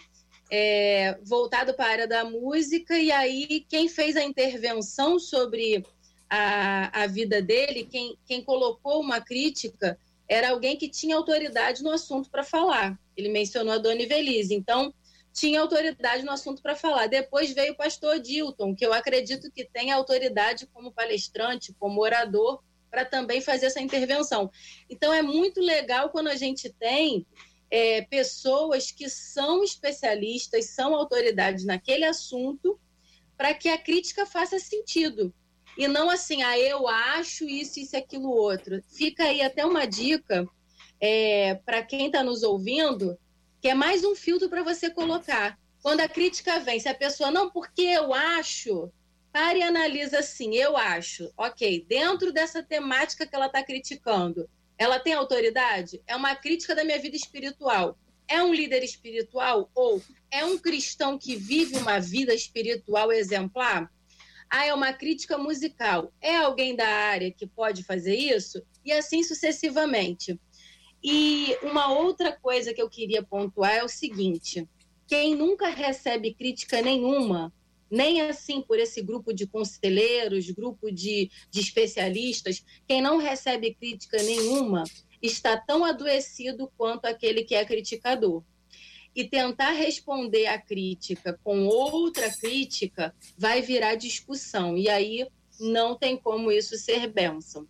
[0.52, 5.86] é, voltado para a área da música, e aí quem fez a intervenção sobre
[6.30, 11.92] a, a vida dele, quem, quem colocou uma crítica, era alguém que tinha autoridade no
[11.92, 13.00] assunto para falar.
[13.16, 14.94] Ele mencionou a Dona Ivelise, então
[15.40, 17.08] tinha autoridade no assunto para falar.
[17.08, 22.62] Depois veio o pastor Dilton, que eu acredito que tem autoridade como palestrante, como orador,
[22.92, 24.52] para também fazer essa intervenção.
[24.90, 27.26] Então é muito legal quando a gente tem
[27.72, 32.78] é, pessoas que são especialistas, são autoridades naquele assunto,
[33.38, 35.34] para que a crítica faça sentido.
[35.78, 38.84] E não assim, ah, eu acho isso, isso, aquilo, outro.
[38.90, 40.46] Fica aí até uma dica
[41.00, 43.18] é, para quem está nos ouvindo,
[43.62, 45.60] que é mais um filtro para você colocar.
[45.82, 48.92] Quando a crítica vem, se a pessoa, não, porque eu acho,
[49.32, 55.00] pare e analisa assim, eu acho, ok, dentro dessa temática que ela está criticando, ela
[55.00, 56.02] tem autoridade?
[56.08, 57.98] É uma crítica da minha vida espiritual.
[58.28, 60.02] É um líder espiritual ou
[60.32, 63.92] é um cristão que vive uma vida espiritual exemplar?
[64.50, 66.14] Ah, é uma crítica musical.
[66.22, 68.64] É alguém da área que pode fazer isso?
[68.86, 70.40] E assim sucessivamente.
[71.04, 74.68] E uma outra coisa que eu queria pontuar é o seguinte:
[75.08, 77.54] quem nunca recebe crítica nenhuma
[77.90, 84.22] nem assim por esse grupo de conselheiros, grupo de, de especialistas, quem não recebe crítica
[84.22, 84.84] nenhuma
[85.22, 88.44] está tão adoecido quanto aquele que é criticador.
[89.16, 94.78] E tentar responder a crítica com outra crítica vai virar discussão.
[94.78, 95.28] E aí
[95.60, 97.68] não tem como isso ser bênção.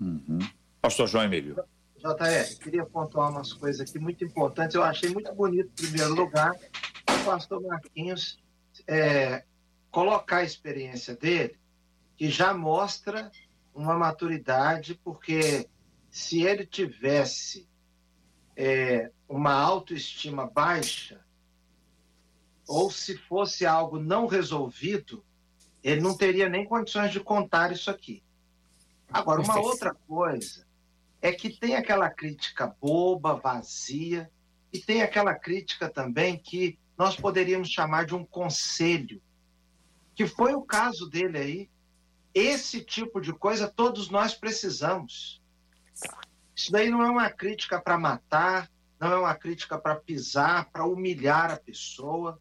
[0.00, 0.40] Uhum.
[0.80, 1.56] Pastor João Emílio.
[2.02, 4.74] JR, queria pontuar umas coisas aqui muito importantes.
[4.74, 8.42] Eu achei muito bonito, em primeiro lugar, o pastor Marquinhos
[8.88, 9.44] é,
[9.88, 11.56] colocar a experiência dele,
[12.16, 13.30] que já mostra
[13.72, 15.68] uma maturidade, porque
[16.10, 17.68] se ele tivesse
[18.56, 21.24] é, uma autoestima baixa,
[22.66, 25.24] ou se fosse algo não resolvido,
[25.84, 28.24] ele não teria nem condições de contar isso aqui.
[29.08, 30.66] Agora, uma outra coisa
[31.22, 34.28] é que tem aquela crítica boba, vazia,
[34.72, 39.22] e tem aquela crítica também que nós poderíamos chamar de um conselho
[40.14, 41.70] que foi o caso dele aí.
[42.34, 45.40] Esse tipo de coisa todos nós precisamos.
[46.54, 50.84] Isso daí não é uma crítica para matar, não é uma crítica para pisar, para
[50.84, 52.40] humilhar a pessoa.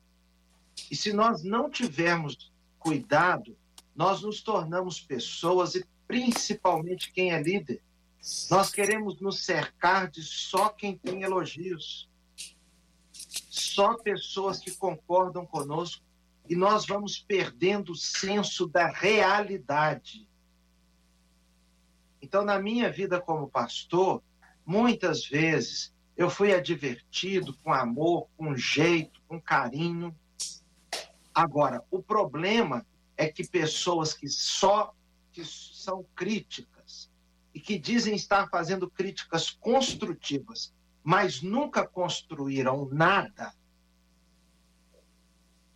[0.90, 3.58] E se nós não tivermos cuidado,
[3.96, 7.82] nós nos tornamos pessoas, e principalmente quem é líder,
[8.50, 12.08] nós queremos nos cercar de só quem tem elogios,
[13.50, 16.04] só pessoas que concordam conosco
[16.48, 20.28] e nós vamos perdendo o senso da realidade.
[22.22, 24.22] Então, na minha vida como pastor,
[24.64, 30.16] muitas vezes eu fui advertido com amor, com jeito, com carinho.
[31.34, 32.86] Agora, o problema
[33.18, 34.94] é que pessoas que só
[35.32, 36.71] que são críticas
[37.54, 40.74] e que dizem estar fazendo críticas construtivas,
[41.04, 43.54] mas nunca construíram nada,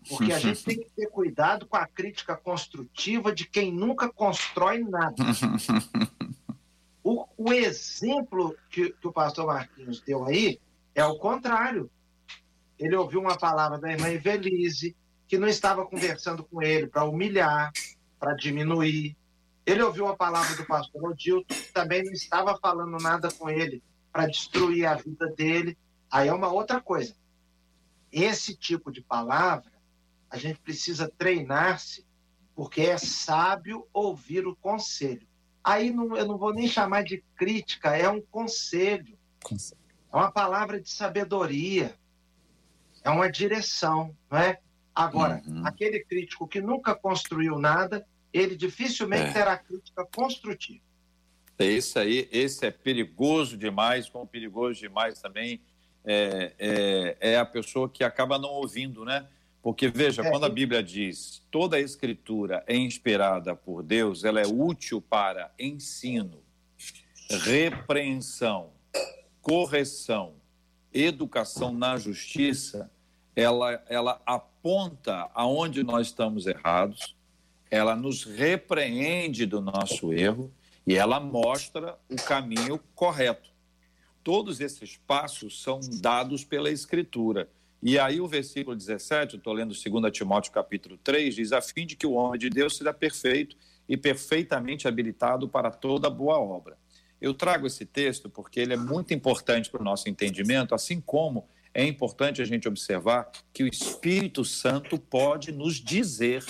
[0.07, 4.79] porque a gente tem que ter cuidado com a crítica construtiva de quem nunca constrói
[4.79, 5.15] nada.
[7.07, 10.59] O, o exemplo que, que, o pastor Marquinhos deu aí
[10.95, 11.87] é o contrário.
[12.79, 14.95] Ele ouviu uma palavra da irmã Evelise,
[15.27, 17.71] que não estava conversando com ele para humilhar,
[18.19, 19.15] para diminuir.
[19.67, 24.27] Ele ouviu a palavra do pastor Odilto, também não estava falando nada com ele para
[24.27, 25.77] destruir a vida dele.
[26.09, 27.13] Aí é uma outra coisa.
[28.09, 29.73] Esse tipo de palavra
[30.29, 32.05] a gente precisa treinar-se,
[32.55, 35.27] porque é sábio ouvir o conselho.
[35.61, 39.17] Aí não, eu não vou nem chamar de crítica, é um conselho.
[39.51, 41.93] É uma palavra de sabedoria,
[43.03, 44.59] é uma direção, não é?
[44.93, 45.67] Agora, uhum.
[45.67, 49.33] aquele crítico que nunca construiu nada, ele dificilmente é.
[49.33, 50.84] terá crítica construtiva.
[51.57, 55.61] Esse aí, esse é perigoso demais, como perigoso demais também
[56.03, 59.27] é, é, é a pessoa que acaba não ouvindo, né?
[59.61, 64.39] Porque, veja, é, quando a Bíblia diz toda a escritura é inspirada por Deus, ela
[64.39, 66.43] é útil para ensino,
[67.43, 68.71] repreensão,
[69.41, 70.33] correção,
[70.93, 72.91] educação na justiça,
[73.35, 77.15] ela, ela aponta aonde nós estamos errados,
[77.71, 80.53] ela nos repreende do nosso erro
[80.85, 83.49] e ela mostra o caminho correto.
[84.23, 87.49] Todos esses passos são dados pela Escritura.
[87.81, 91.85] E aí o versículo 17, eu estou lendo 2 Timóteo capítulo 3, diz, a fim
[91.85, 93.55] de que o homem de Deus seja perfeito
[93.87, 96.77] e perfeitamente habilitado para toda boa obra.
[97.21, 101.47] Eu trago esse texto porque ele é muito importante para o nosso entendimento, assim como
[101.73, 106.43] é importante a gente observar que o Espírito Santo pode nos dizer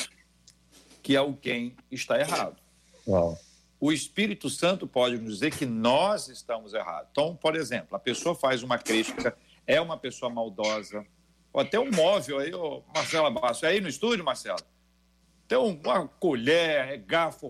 [1.01, 2.61] que alguém está errado.
[3.07, 3.37] Uau.
[3.79, 7.09] O Espírito Santo pode nos dizer que nós estamos errados.
[7.11, 11.05] Então, por exemplo, a pessoa faz uma crítica, é uma pessoa maldosa,
[11.51, 14.59] ou até um móvel aí, ô Marcela Basso, é aí no estúdio, Marcelo?
[15.47, 17.49] Tem uma colher, é garfo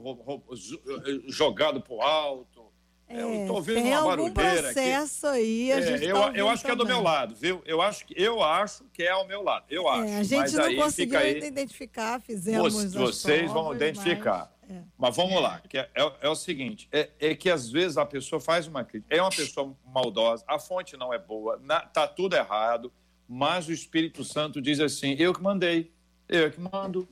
[1.28, 2.66] jogado para o alto.
[3.08, 5.38] É, eu estou ouvindo uma barulheira processo aqui.
[5.38, 7.62] aí, a é, eu, tá eu acho que é do meu lado, viu?
[7.66, 9.66] Eu acho, que, eu acho que é ao meu lado.
[9.70, 10.12] Eu acho.
[10.12, 12.94] É, a gente não conseguiu identificar, fizemos.
[12.94, 14.55] Vocês vão identificar.
[14.98, 18.06] Mas, vamos lá, que é, é, é, o seguinte: é, é, que às vezes a
[18.06, 22.08] pessoa faz uma crítica, é uma pessoa maldosa, a fonte não é boa, na, tá
[22.08, 22.92] tudo errado,
[23.28, 25.92] mas o Espírito Santo diz assim: eu que mandei,
[26.30, 27.08] eu é que mando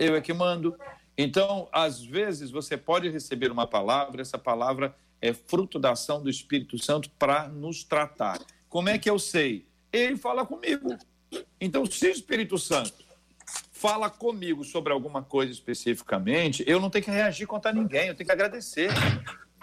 [0.00, 0.74] eu é que mando.
[1.16, 6.30] Então, às vezes, você pode receber uma palavra, essa palavra é fruto da ação do
[6.30, 8.40] Espírito Santo para nos tratar.
[8.70, 9.66] Como é que eu sei?
[9.92, 10.96] Ele fala comigo.
[11.60, 12.94] Então, se o Espírito Santo
[13.80, 18.26] fala comigo sobre alguma coisa especificamente, eu não tenho que reagir contra ninguém, eu tenho
[18.26, 18.90] que agradecer.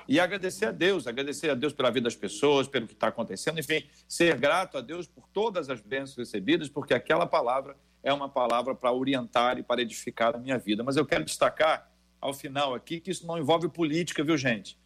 [0.07, 3.59] E agradecer a Deus, agradecer a Deus pela vida das pessoas, pelo que está acontecendo,
[3.59, 8.27] enfim, ser grato a Deus por todas as bênçãos recebidas, porque aquela palavra é uma
[8.27, 10.81] palavra para orientar e para edificar a minha vida.
[10.81, 14.79] Mas eu quero destacar ao final aqui que isso não envolve política, viu, gente?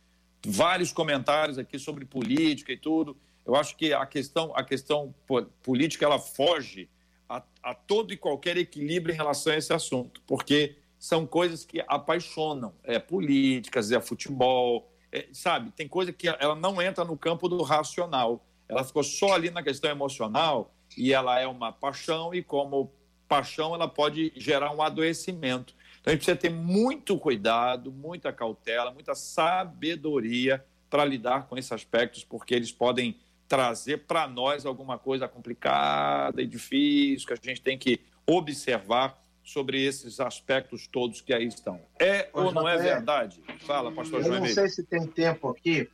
[0.45, 3.15] Vários comentários aqui sobre política e tudo.
[3.45, 5.13] Eu acho que a questão, a questão
[5.61, 6.89] política ela foge
[7.31, 11.81] a, a todo e qualquer equilíbrio em relação a esse assunto, porque são coisas que
[11.87, 12.73] apaixonam.
[12.83, 15.71] É políticas, é futebol, é, sabe?
[15.71, 18.45] Tem coisa que ela não entra no campo do racional.
[18.67, 22.91] Ela ficou só ali na questão emocional e ela é uma paixão e como
[23.27, 25.73] paixão ela pode gerar um adoecimento.
[26.01, 31.71] Então a gente precisa ter muito cuidado, muita cautela, muita sabedoria para lidar com esses
[31.71, 33.17] aspectos, porque eles podem
[33.51, 39.83] trazer para nós alguma coisa complicada e difícil que a gente tem que observar sobre
[39.83, 41.81] esses aspectos todos que aí estão.
[41.99, 43.43] É ou não é verdade?
[43.65, 45.89] Fala, pastor Eu João não sei se tem tempo aqui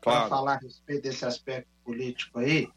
[0.00, 2.70] para falar a respeito desse aspecto político aí,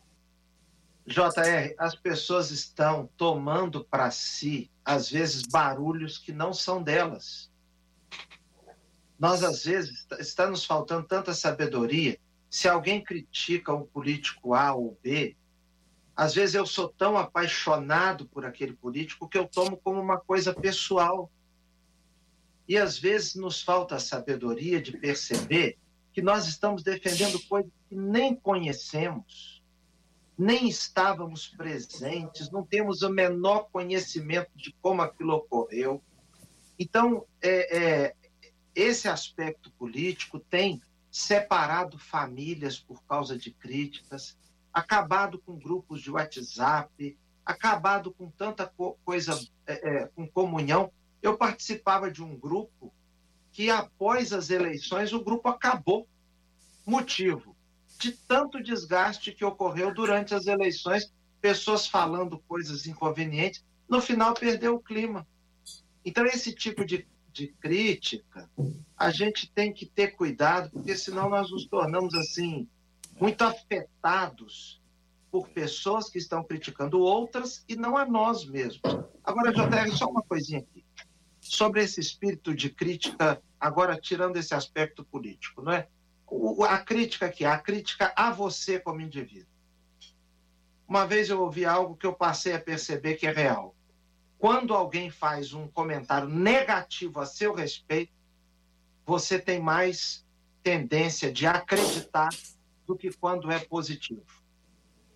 [1.07, 7.49] JR, as pessoas estão tomando para si, às vezes, barulhos que não são delas.
[9.17, 12.19] Nós, às vezes, está nos faltando tanta sabedoria.
[12.55, 15.35] Se alguém critica um político A ou B,
[16.15, 20.53] às vezes eu sou tão apaixonado por aquele político que eu tomo como uma coisa
[20.53, 21.29] pessoal.
[22.65, 25.77] E às vezes nos falta a sabedoria de perceber
[26.13, 29.61] que nós estamos defendendo coisas que nem conhecemos
[30.37, 36.01] nem estávamos presentes, não temos o menor conhecimento de como aquilo ocorreu.
[36.79, 38.15] Então, é, é,
[38.73, 40.81] esse aspecto político tem
[41.15, 44.37] separado famílias por causa de críticas,
[44.73, 50.91] acabado com grupos de WhatsApp, acabado com tanta co coisa, é, é com comunhão.
[51.21, 52.93] Eu participava de um grupo
[53.49, 56.05] que, após as eleições, o grupo acabou.
[56.85, 57.55] Motivo:
[57.97, 64.75] de tanto desgaste que ocorreu durante as eleições, pessoas falando coisas inconvenientes, no final perdeu
[64.75, 65.25] o clima.
[66.03, 68.49] Então, esse tipo de, de crítica,
[68.97, 72.67] a gente tem que ter cuidado, porque senão nós nos tornamos assim,
[73.19, 74.81] muito afetados
[75.29, 78.81] por pessoas que estão criticando outras e não a nós mesmos.
[79.21, 80.85] Agora, JR, só uma coisinha aqui.
[81.41, 85.87] Sobre esse espírito de crítica, agora tirando esse aspecto político, não é?
[86.67, 89.53] a crítica que a crítica a você como indivíduo.
[90.87, 93.74] Uma vez eu ouvi algo que eu passei a perceber que é real.
[94.45, 98.13] Quando alguém faz um comentário negativo a seu respeito,
[99.03, 100.23] você tem mais
[100.61, 102.29] tendência de acreditar
[102.85, 104.23] do que quando é positivo.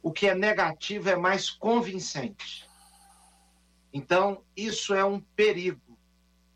[0.01, 2.67] O que é negativo é mais convincente.
[3.93, 5.95] Então, isso é um perigo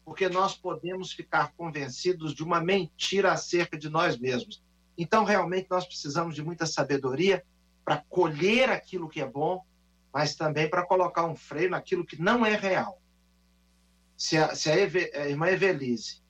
[0.03, 4.63] porque nós podemos ficar convencidos de uma mentira acerca de nós mesmos.
[4.97, 7.45] Então, realmente, nós precisamos de muita sabedoria
[7.85, 9.63] para colher aquilo que é bom,
[10.13, 13.01] mas também para colocar um freio naquilo que não é real.
[14.15, 16.21] Se a, se a, Eve, a irmã Evelise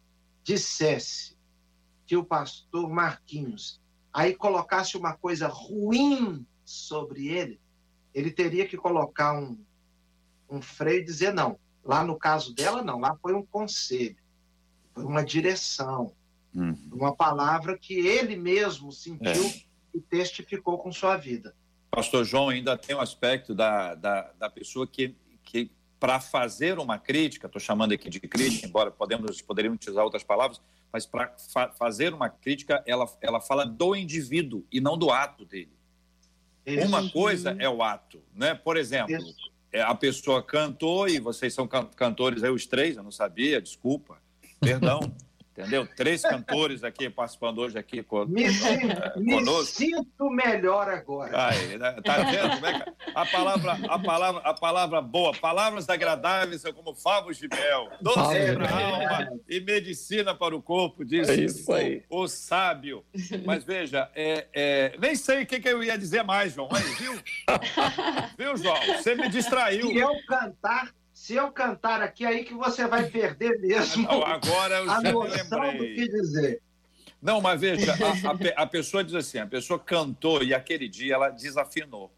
[0.43, 1.35] dissesse
[2.05, 3.81] que o pastor Marquinhos
[4.11, 7.59] aí colocasse uma coisa ruim sobre ele,
[8.13, 9.63] ele teria que colocar um,
[10.49, 14.15] um freio e dizer: não, Lá no caso dela, não, lá foi um conselho,
[14.93, 16.13] foi uma direção,
[16.55, 16.77] uhum.
[16.93, 19.63] uma palavra que ele mesmo sentiu é.
[19.93, 21.53] e testificou com sua vida.
[21.95, 25.69] Pastor João, ainda tem um aspecto da, da, da pessoa que, que
[25.99, 30.59] para fazer uma crítica, estou chamando aqui de crítica, embora podemos, poderíamos utilizar outras palavras,
[30.91, 35.45] mas para fa fazer uma crítica, ela, ela fala do indivíduo e não do ato
[35.45, 35.71] dele.
[36.65, 36.87] Isso.
[36.87, 38.55] Uma coisa é o ato, né?
[38.55, 39.15] Por exemplo,
[39.71, 44.17] é, a pessoa cantou e vocês são cantores aí os três, eu não sabia, desculpa,
[44.59, 44.99] perdão.
[45.55, 45.87] Entendeu?
[45.95, 49.81] Três cantores aqui participando hoje aqui me, é, conosco.
[49.81, 51.49] Me sinto melhor agora.
[51.49, 51.95] Aí, né?
[52.03, 52.65] Tá vendo?
[52.65, 57.91] É a, palavra, a, palavra, a palavra boa, palavras agradáveis são como favos de mel,
[58.01, 62.03] doce é, para a alma e medicina para o corpo, diz é isso aí.
[62.09, 63.05] O, o sábio.
[63.45, 66.69] Mas veja, é, é, nem sei o que, que, eu ia dizer mais, João.
[66.73, 67.13] Aí, viu?
[68.35, 68.81] viu, João?
[68.97, 69.87] Você me distraiu.
[69.87, 70.91] Se eu cantar
[71.23, 74.03] se eu cantar aqui, aí que você vai perder mesmo.
[74.11, 75.77] Não, agora eu a noção lembrei.
[75.77, 76.61] do que dizer.
[77.21, 81.13] Não, mas veja, a, a, a, pessoa diz assim: a pessoa cantou e aquele dia
[81.13, 82.13] ela desafinou.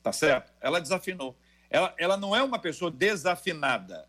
[0.00, 0.52] Tá certo?
[0.60, 1.36] Ela desafinou.
[1.68, 4.06] Ela, ela não é uma pessoa desafinada.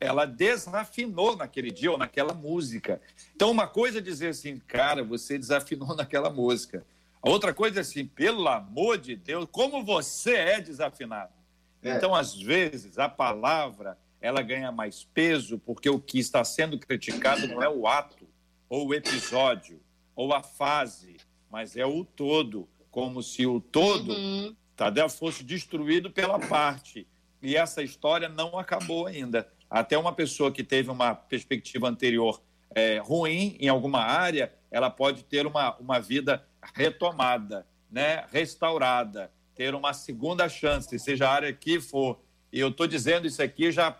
[0.00, 3.00] Ela desafinou naquele dia ou naquela música.
[3.36, 6.84] Então, uma coisa é dizer assim, cara, você desafinou naquela música.
[7.22, 11.39] A outra coisa é assim, pelo amor de Deus, como você é desafinado.
[11.82, 11.96] É.
[11.96, 17.48] Então, às vezes, a palavra ela ganha mais peso porque o que está sendo criticado
[17.48, 18.28] não é o ato,
[18.68, 19.80] ou o episódio,
[20.14, 21.16] ou a fase,
[21.50, 24.54] mas é o todo, como se o todo uhum.
[24.76, 27.06] Tadeu fosse destruído pela parte.
[27.42, 29.50] E essa história não acabou ainda.
[29.68, 32.40] Até uma pessoa que teve uma perspectiva anterior
[32.74, 38.24] é, ruim em alguma área, ela pode ter uma, uma vida retomada, né?
[38.30, 39.30] restaurada
[39.60, 42.18] ter uma segunda chance, seja a área que for.
[42.50, 43.94] E eu estou dizendo isso aqui já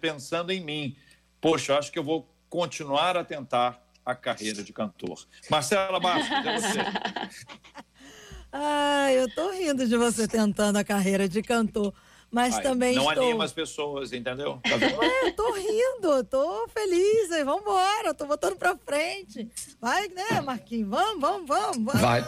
[0.00, 0.96] pensando em mim.
[1.38, 5.26] Poxa, eu acho que eu vou continuar a tentar a carreira de cantor.
[5.50, 6.78] Marcela Bastos, é você.
[8.50, 11.92] ah, eu estou rindo de você tentando a carreira de cantor.
[12.32, 13.24] Mas Ai, também não estou...
[13.24, 14.58] anima as pessoas, entendeu?
[14.62, 14.70] Tá
[15.04, 19.46] é, eu tô rindo, tô feliz, vamos embora, tô botando para frente.
[19.78, 20.88] Vai, né, Marquinhos?
[20.88, 22.00] Vamos, vamos, vamos, vamos.
[22.00, 22.22] Vai.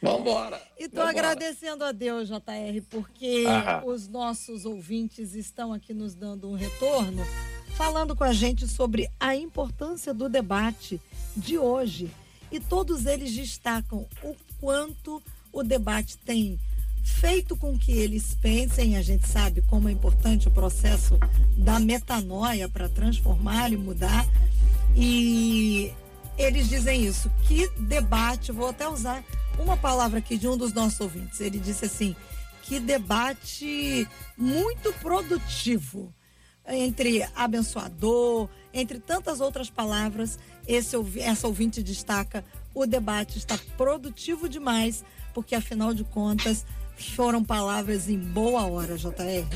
[0.00, 0.62] Vamos embora.
[0.78, 3.44] E estou agradecendo a Deus, JR, porque
[3.84, 7.22] os nossos ouvintes estão aqui nos dando um retorno,
[7.76, 10.98] falando com a gente sobre a importância do debate
[11.36, 12.10] de hoje.
[12.50, 15.22] E todos eles destacam o quanto
[15.52, 16.58] o debate tem
[17.04, 21.18] feito com que eles pensem, a gente sabe como é importante o processo
[21.56, 24.26] da metanoia para transformar e mudar.
[24.96, 25.92] E
[26.38, 29.22] eles dizem isso, que debate, vou até usar
[29.58, 31.40] uma palavra aqui de um dos nossos ouvintes.
[31.40, 32.16] Ele disse assim:
[32.62, 36.12] que debate muito produtivo
[36.66, 40.38] entre abençoador, entre tantas outras palavras.
[40.66, 42.42] Esse, essa ouvinte destaca:
[42.74, 46.64] o debate está produtivo demais, porque afinal de contas
[46.96, 49.46] foram palavras em boa hora, JR.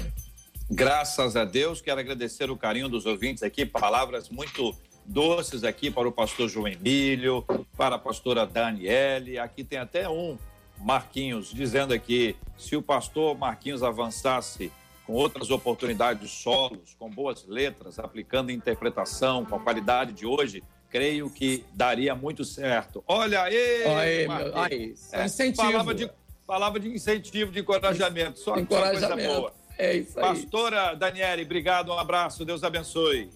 [0.70, 6.07] Graças a Deus, quero agradecer o carinho dos ouvintes aqui, palavras muito doces aqui para
[6.07, 7.45] o pastor João Emílio,
[7.76, 9.39] para a pastora Daniele.
[9.39, 10.36] Aqui tem até um,
[10.78, 14.70] Marquinhos, dizendo aqui: se o pastor Marquinhos avançasse
[15.07, 21.30] com outras oportunidades solos, com boas letras, aplicando interpretação com a qualidade de hoje, creio
[21.30, 23.03] que daria muito certo.
[23.07, 23.84] Olha aí!
[23.86, 25.72] Olha aí, meu, aí é, incentivo.
[25.72, 26.11] Palavra de,
[26.49, 28.38] palavra de incentivo, de encorajamento.
[28.38, 29.16] Só, encorajamento.
[29.16, 29.55] coisa boa.
[29.76, 30.24] É isso aí.
[30.24, 33.30] Pastora Daniele, obrigado, um abraço, Deus abençoe.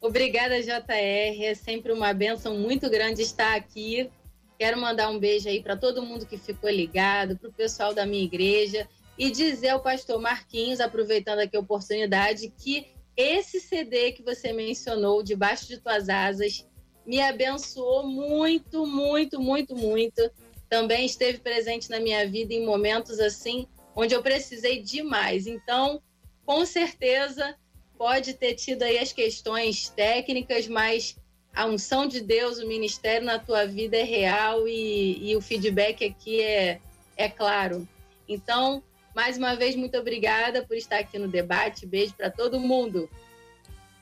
[0.00, 1.44] Obrigada, JR.
[1.44, 4.10] É sempre uma benção muito grande estar aqui.
[4.58, 8.06] Quero mandar um beijo aí para todo mundo que ficou ligado, para o pessoal da
[8.06, 14.22] minha igreja e dizer ao pastor Marquinhos, aproveitando aqui a oportunidade, que esse CD que
[14.22, 16.66] você mencionou, Debaixo de Tuas Asas,
[17.04, 20.30] me abençoou muito, muito, muito, muito.
[20.70, 25.48] Também esteve presente na minha vida em momentos assim, onde eu precisei demais.
[25.48, 26.00] Então,
[26.46, 27.56] com certeza,
[27.98, 31.16] pode ter tido aí as questões técnicas, mas
[31.52, 36.04] a unção de Deus, o ministério na tua vida é real e, e o feedback
[36.04, 36.80] aqui é,
[37.16, 37.86] é claro.
[38.28, 38.82] Então,
[39.14, 41.84] mais uma vez, muito obrigada por estar aqui no debate.
[41.84, 43.10] Beijo para todo mundo.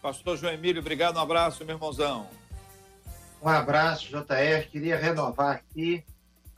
[0.03, 1.17] Pastor João Emílio, obrigado.
[1.17, 2.29] Um abraço, meu irmãozão.
[3.43, 4.69] Um abraço, JR.
[4.71, 6.05] Queria renovar aqui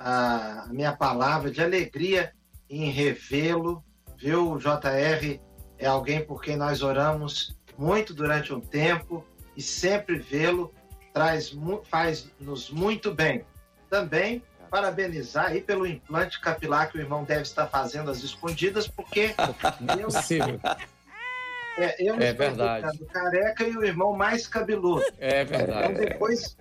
[0.00, 2.32] a minha palavra de alegria
[2.68, 3.84] em revê-lo,
[4.16, 5.40] viu, JR?
[5.80, 9.24] é alguém por quem nós oramos muito durante um tempo
[9.56, 10.72] e sempre vê-lo
[11.12, 13.44] traz faz-nos muito bem.
[13.88, 19.34] Também parabenizar aí pelo implante capilar que o irmão deve estar fazendo às escondidas, porque
[19.98, 23.04] eu, é, eu é verdade.
[23.06, 25.02] careca e o irmão mais cabeludo.
[25.18, 25.92] É verdade.
[25.92, 26.56] Então depois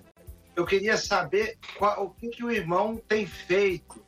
[0.60, 4.04] eu queria saber qual, o que, que o irmão tem feito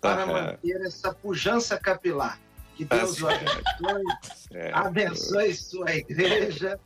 [0.00, 2.38] para manter essa pujança capilar.
[2.76, 6.78] Que Deus o abençoe, abençoe sua igreja.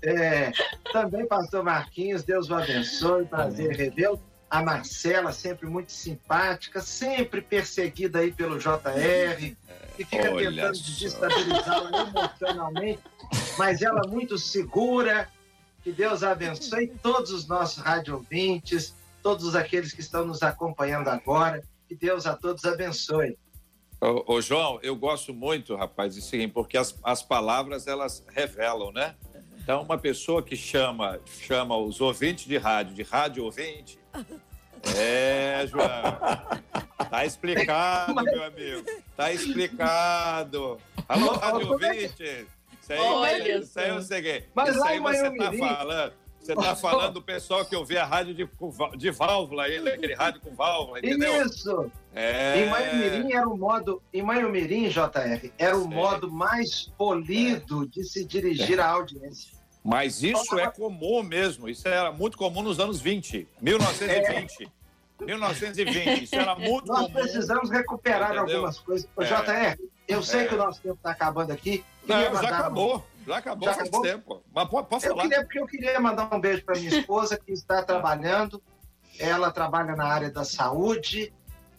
[0.00, 0.52] É,
[0.92, 4.22] também, pastor Marquinhos, Deus o abençoe, prazer revê-lo.
[4.48, 9.56] a Marcela, sempre muito simpática, sempre perseguida aí pelo JR,
[9.96, 13.02] que fica Olha tentando desestabilizá-la emocionalmente,
[13.58, 15.28] mas ela muito segura.
[15.88, 21.62] Que Deus abençoe todos os nossos rádio ouvintes, todos aqueles que estão nos acompanhando agora.
[21.88, 23.38] Que Deus a todos abençoe.
[23.98, 28.92] Ô, ô João, eu gosto muito, rapaz, de seguinte, porque as, as palavras elas revelam,
[28.92, 29.14] né?
[29.62, 33.98] Então, uma pessoa que chama, chama os ouvintes de rádio de rádio ouvinte,
[34.94, 35.88] é, João.
[37.08, 38.84] Tá explicado, meu amigo.
[39.16, 40.76] Tá explicado.
[41.08, 42.46] Alô, rádio ouvinte.
[42.88, 44.44] Isso aí, Olha isso aí eu sei.
[44.54, 46.12] Mas isso aí você tá falando.
[46.40, 48.48] Você está falando do pessoal que ouvia rádio de,
[48.96, 51.44] de válvula, aquele rádio com válvula, entendeu?
[51.44, 51.92] Isso!
[52.14, 52.62] É...
[52.62, 54.02] Em Maiomirim era o modo.
[54.14, 59.58] Em Maiomirim, JR, era o modo mais polido de se dirigir à audiência.
[59.84, 61.68] Mas isso é comum mesmo.
[61.68, 64.64] Isso era muito comum nos anos 20, 1920.
[64.64, 64.77] É.
[65.24, 67.12] 1920, isso era muito Nós comum.
[67.12, 68.56] Precisamos recuperar Entendeu?
[68.56, 69.08] algumas coisas.
[69.18, 69.24] É.
[69.24, 70.44] JR, eu sei é.
[70.46, 71.84] que o nosso tempo está acabando aqui.
[72.06, 73.06] Não, já acabou.
[73.26, 74.02] Já acabou Já faz acabou?
[74.02, 74.42] tempo.
[74.54, 75.22] Mas pode eu falar.
[75.22, 78.62] Queria, porque eu queria mandar um beijo para minha esposa que está trabalhando.
[79.18, 81.32] Ela trabalha na área da saúde.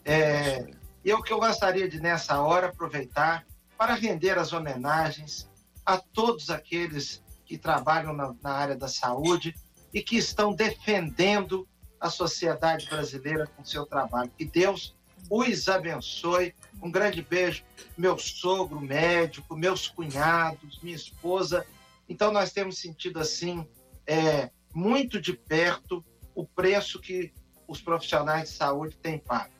[0.04, 0.70] É,
[1.04, 3.44] e o que eu gostaria de, nessa hora, aproveitar
[3.76, 5.48] para render as homenagens
[5.84, 9.54] a todos aqueles que trabalham na, na área da saúde
[9.92, 11.66] e que estão defendendo
[12.00, 14.30] a sociedade brasileira com seu trabalho.
[14.36, 14.96] Que Deus
[15.28, 16.54] os abençoe.
[16.82, 17.62] Um grande beijo,
[17.96, 21.66] meu sogro médico, meus cunhados, minha esposa.
[22.08, 23.66] Então, nós temos sentido assim,
[24.06, 27.32] é, muito de perto, o preço que
[27.68, 29.50] os profissionais de saúde têm pago.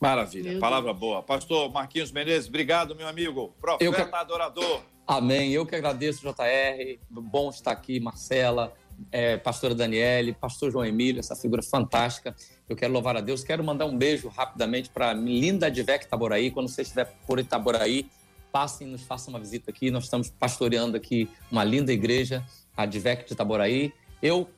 [0.00, 1.00] Maravilha, meu palavra Deus.
[1.00, 1.22] boa.
[1.22, 3.54] Pastor Marquinhos Menezes, obrigado, meu amigo.
[3.60, 4.14] Profeta que...
[4.16, 4.82] adorador.
[5.06, 5.52] Amém.
[5.52, 6.98] Eu que agradeço, JR.
[7.08, 8.72] Bom estar aqui, Marcela,
[9.10, 12.34] é, pastora Daniele, pastor João Emílio, essa figura fantástica.
[12.68, 13.42] Eu quero louvar a Deus.
[13.42, 16.50] Quero mandar um beijo rapidamente para linda Advec Itaboraí.
[16.50, 18.08] Quando você estiver por Itaboraí,
[18.52, 19.90] passem, nos façam uma visita aqui.
[19.90, 22.44] Nós estamos pastoreando aqui uma linda igreja,
[22.76, 23.92] a Advec de Itaboraí.
[24.22, 24.48] Eu,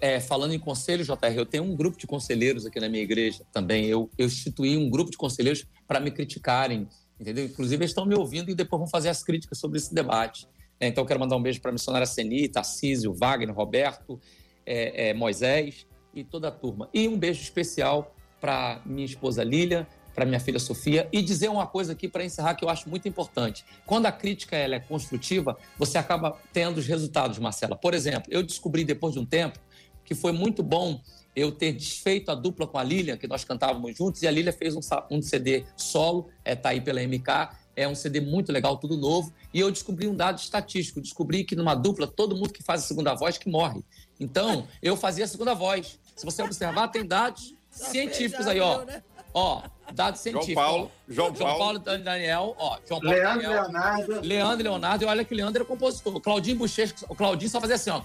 [0.00, 3.44] é, falando em conselho, JR, eu tenho um grupo de conselheiros aqui na minha igreja
[3.52, 3.86] também.
[3.86, 6.88] Eu, eu instituí um grupo de conselheiros para me criticarem,
[7.20, 7.44] entendeu?
[7.44, 10.48] Inclusive, eles estão me ouvindo e depois vão fazer as críticas sobre esse debate.
[10.80, 14.20] É, então, quero mandar um beijo para a missionária Seni, Tarcísio, Wagner, Roberto,
[14.64, 16.88] é, é, Moisés e toda a turma.
[16.92, 21.66] E um beijo especial para minha esposa Lília, para minha filha Sofia e dizer uma
[21.66, 23.64] coisa aqui para encerrar que eu acho muito importante.
[23.86, 27.76] Quando a crítica ela é construtiva, você acaba tendo os resultados, Marcela.
[27.76, 29.60] Por exemplo, eu descobri depois de um tempo
[30.04, 31.00] que foi muito bom
[31.36, 34.52] eu ter desfeito a dupla com a Lília, que nós cantávamos juntos, e a Lília
[34.52, 38.76] fez um, um CD solo, é, tá aí pela MK, é um CD muito legal,
[38.76, 39.32] tudo novo.
[39.54, 41.00] E eu descobri um dado estatístico.
[41.00, 43.84] Descobri que numa dupla, todo mundo que faz a segunda voz que morre.
[44.18, 45.98] Então, eu fazia a segunda voz.
[46.16, 48.84] Se você observar, tem dados científicos aí, ó.
[48.84, 49.00] Né?
[49.32, 49.62] Ó,
[49.94, 50.54] dados científicos.
[50.54, 51.80] João Paulo, João, João Paulo.
[51.80, 52.78] Paulo Daniel, ó.
[52.88, 54.20] João Paulo Leandro Daniel, Leonardo.
[54.20, 55.04] Leandro Leonardo.
[55.04, 56.16] E olha que o Leandro era compositor.
[56.16, 58.02] O Claudinho Bochecha, o Claudinho só fazia assim, ó.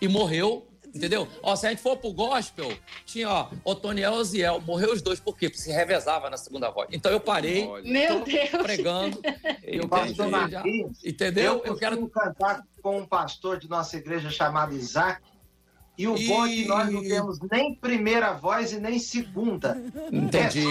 [0.00, 1.26] E morreu Entendeu?
[1.42, 2.70] Ó, se a gente for pro gospel,
[3.06, 4.60] tinha, ó, Otoniel e Oziel.
[4.60, 5.48] Morreu os dois, por quê?
[5.48, 6.88] Porque se revezava na segunda voz.
[6.92, 7.66] Então eu parei.
[7.82, 8.50] Meu Deus!
[8.62, 9.20] Pregando.
[9.62, 11.62] Eu pastor Marquinhos, entendeu?
[11.64, 15.22] Eu, eu quero cantar com um pastor de nossa igreja chamado Isaac.
[15.96, 16.26] E o e...
[16.26, 19.80] bom é que nós não temos nem primeira voz e nem segunda.
[20.10, 20.66] Entendi.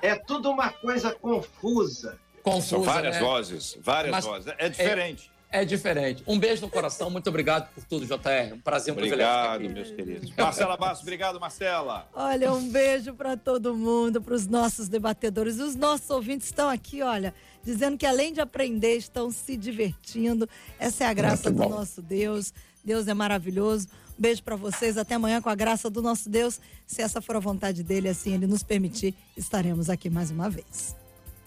[0.00, 2.18] É, é tudo uma coisa confusa.
[2.42, 3.20] Confusa, São várias né?
[3.20, 4.54] vozes, várias Mas vozes.
[4.56, 5.30] É diferente.
[5.34, 6.22] É é diferente.
[6.26, 8.54] Um beijo no coração, muito obrigado por tudo, JR.
[8.54, 9.54] Um prazer, um obrigado, privilégio.
[9.54, 10.36] Obrigado, meus queridos.
[10.36, 12.08] Marcela Bastos, obrigado, Marcela.
[12.14, 15.58] Olha, um beijo para todo mundo, para os nossos debatedores.
[15.58, 20.48] Os nossos ouvintes estão aqui, olha, dizendo que além de aprender, estão se divertindo.
[20.78, 22.52] Essa é a graça do nosso Deus.
[22.84, 23.88] Deus é maravilhoso.
[24.18, 24.98] Um beijo para vocês.
[24.98, 26.60] Até amanhã, com a graça do nosso Deus.
[26.86, 30.97] Se essa for a vontade dele, assim ele nos permitir, estaremos aqui mais uma vez.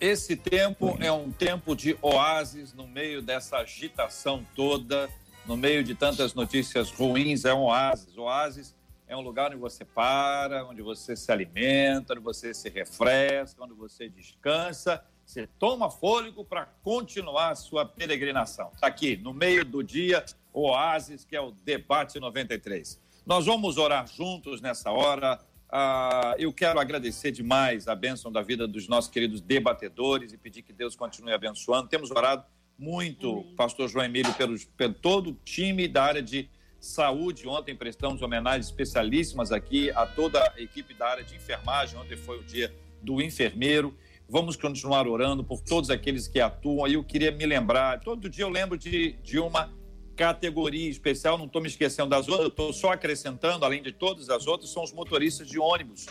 [0.02, 5.08] Esse tempo é um tempo de oásis no meio dessa agitação toda,
[5.45, 8.18] no meio de tantas notícias ruins, é um oásis.
[8.18, 8.76] Oásis
[9.08, 13.76] é um lugar onde você para, onde você se alimenta, onde você se refresca, onde
[13.76, 18.72] você descansa, você toma fôlego para continuar a sua peregrinação.
[18.74, 22.99] Está aqui, no meio do dia, oásis, que é o Debate 93.
[23.24, 25.39] Nós vamos orar juntos nessa hora
[25.72, 30.64] ah, eu quero agradecer demais a bênção da vida dos nossos queridos debatedores e pedir
[30.64, 31.88] que Deus continue abençoando.
[31.88, 32.44] Temos orado
[32.78, 33.56] muito, Amém.
[33.56, 37.48] pastor João Emílio, pelo, pelo todo o time da área de saúde.
[37.48, 41.98] Ontem prestamos homenagens especialíssimas aqui a toda a equipe da área de enfermagem.
[41.98, 43.96] Ontem foi o dia do enfermeiro.
[44.28, 46.88] Vamos continuar orando por todos aqueles que atuam.
[46.88, 49.72] E eu queria me lembrar, todo dia eu lembro de, de uma
[50.16, 54.47] categoria especial, não estou me esquecendo das outras, estou só acrescentando, além de todas as
[54.47, 56.05] outras, são os motoristas de ônibus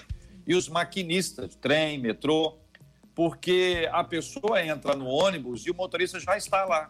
[0.47, 2.59] e os maquinistas trem, metrô,
[3.15, 6.89] porque a pessoa entra no ônibus e o motorista já está lá.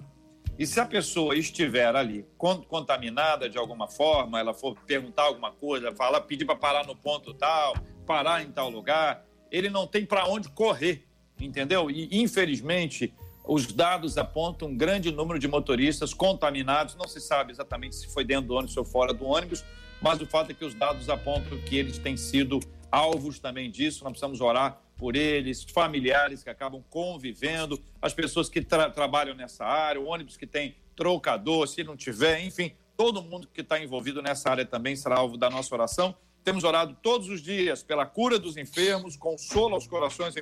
[0.58, 5.90] E se a pessoa estiver ali contaminada de alguma forma, ela for perguntar alguma coisa,
[5.92, 7.74] falar, pedir para parar no ponto tal,
[8.06, 11.06] parar em tal lugar, ele não tem para onde correr,
[11.40, 11.90] entendeu?
[11.90, 13.14] E infelizmente
[13.44, 16.94] os dados apontam um grande número de motoristas contaminados.
[16.94, 19.64] Não se sabe exatamente se foi dentro do ônibus ou fora do ônibus,
[20.00, 22.60] mas o fato é que os dados apontam que eles têm sido
[22.90, 24.04] alvos também disso.
[24.04, 29.64] Nós precisamos orar por eles, familiares que acabam convivendo, as pessoas que tra trabalham nessa
[29.64, 34.20] área, o ônibus que tem trocador, se não tiver, enfim, todo mundo que está envolvido
[34.20, 36.14] nessa área também será alvo da nossa oração.
[36.44, 40.36] Temos orado todos os dias pela cura dos enfermos, consolo aos corações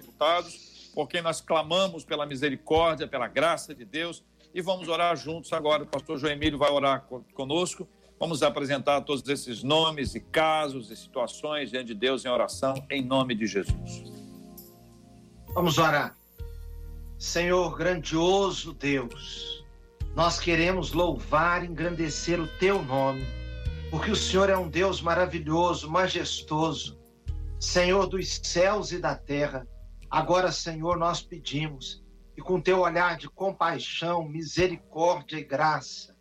[0.89, 4.25] imputados, porque nós clamamos pela misericórdia, pela graça de Deus
[4.55, 5.83] e vamos orar juntos agora.
[5.83, 7.89] O pastor João Emílio vai orar conosco.
[8.19, 13.03] Vamos apresentar todos esses nomes e casos e situações diante de Deus em oração, em
[13.05, 14.03] nome de Jesus.
[15.55, 16.17] Vamos orar.
[17.17, 19.65] Senhor, grandioso Deus,
[20.15, 23.25] nós queremos louvar e engrandecer o teu nome,
[23.91, 26.99] porque o Senhor é um Deus maravilhoso, majestoso,
[27.61, 29.67] Senhor dos céus e da terra.
[30.11, 32.03] Agora, Senhor, nós pedimos
[32.37, 36.17] e com teu olhar de compaixão, misericórdia e graça,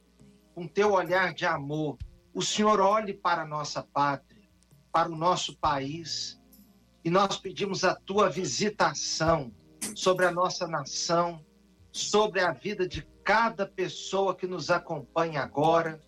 [0.53, 1.97] com teu olhar de amor,
[2.33, 4.49] o Senhor olhe para a nossa pátria,
[4.91, 6.39] para o nosso país,
[7.03, 9.51] e nós pedimos a tua visitação
[9.95, 11.45] sobre a nossa nação,
[11.91, 15.99] sobre a vida de cada pessoa que nos acompanha agora.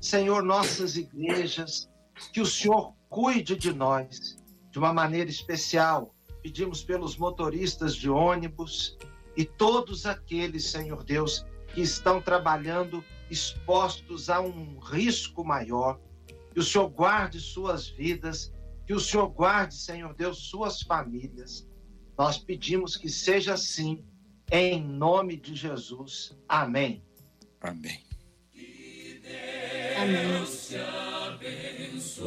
[0.00, 1.88] Senhor, nossas igrejas,
[2.32, 4.36] que o Senhor cuide de nós
[4.70, 6.14] de uma maneira especial.
[6.46, 8.96] Pedimos pelos motoristas de ônibus
[9.36, 11.44] e todos aqueles, Senhor Deus,
[11.74, 15.98] que estão trabalhando expostos a um risco maior.
[16.54, 18.54] Que o Senhor guarde suas vidas
[18.86, 21.66] que o Senhor guarde, Senhor Deus, suas famílias.
[22.16, 24.04] Nós pedimos que seja assim,
[24.52, 26.38] em nome de Jesus.
[26.48, 27.02] Amém.
[27.60, 28.04] Amém.
[28.52, 30.76] Que Deus te
[31.96, 32.26] abençoe.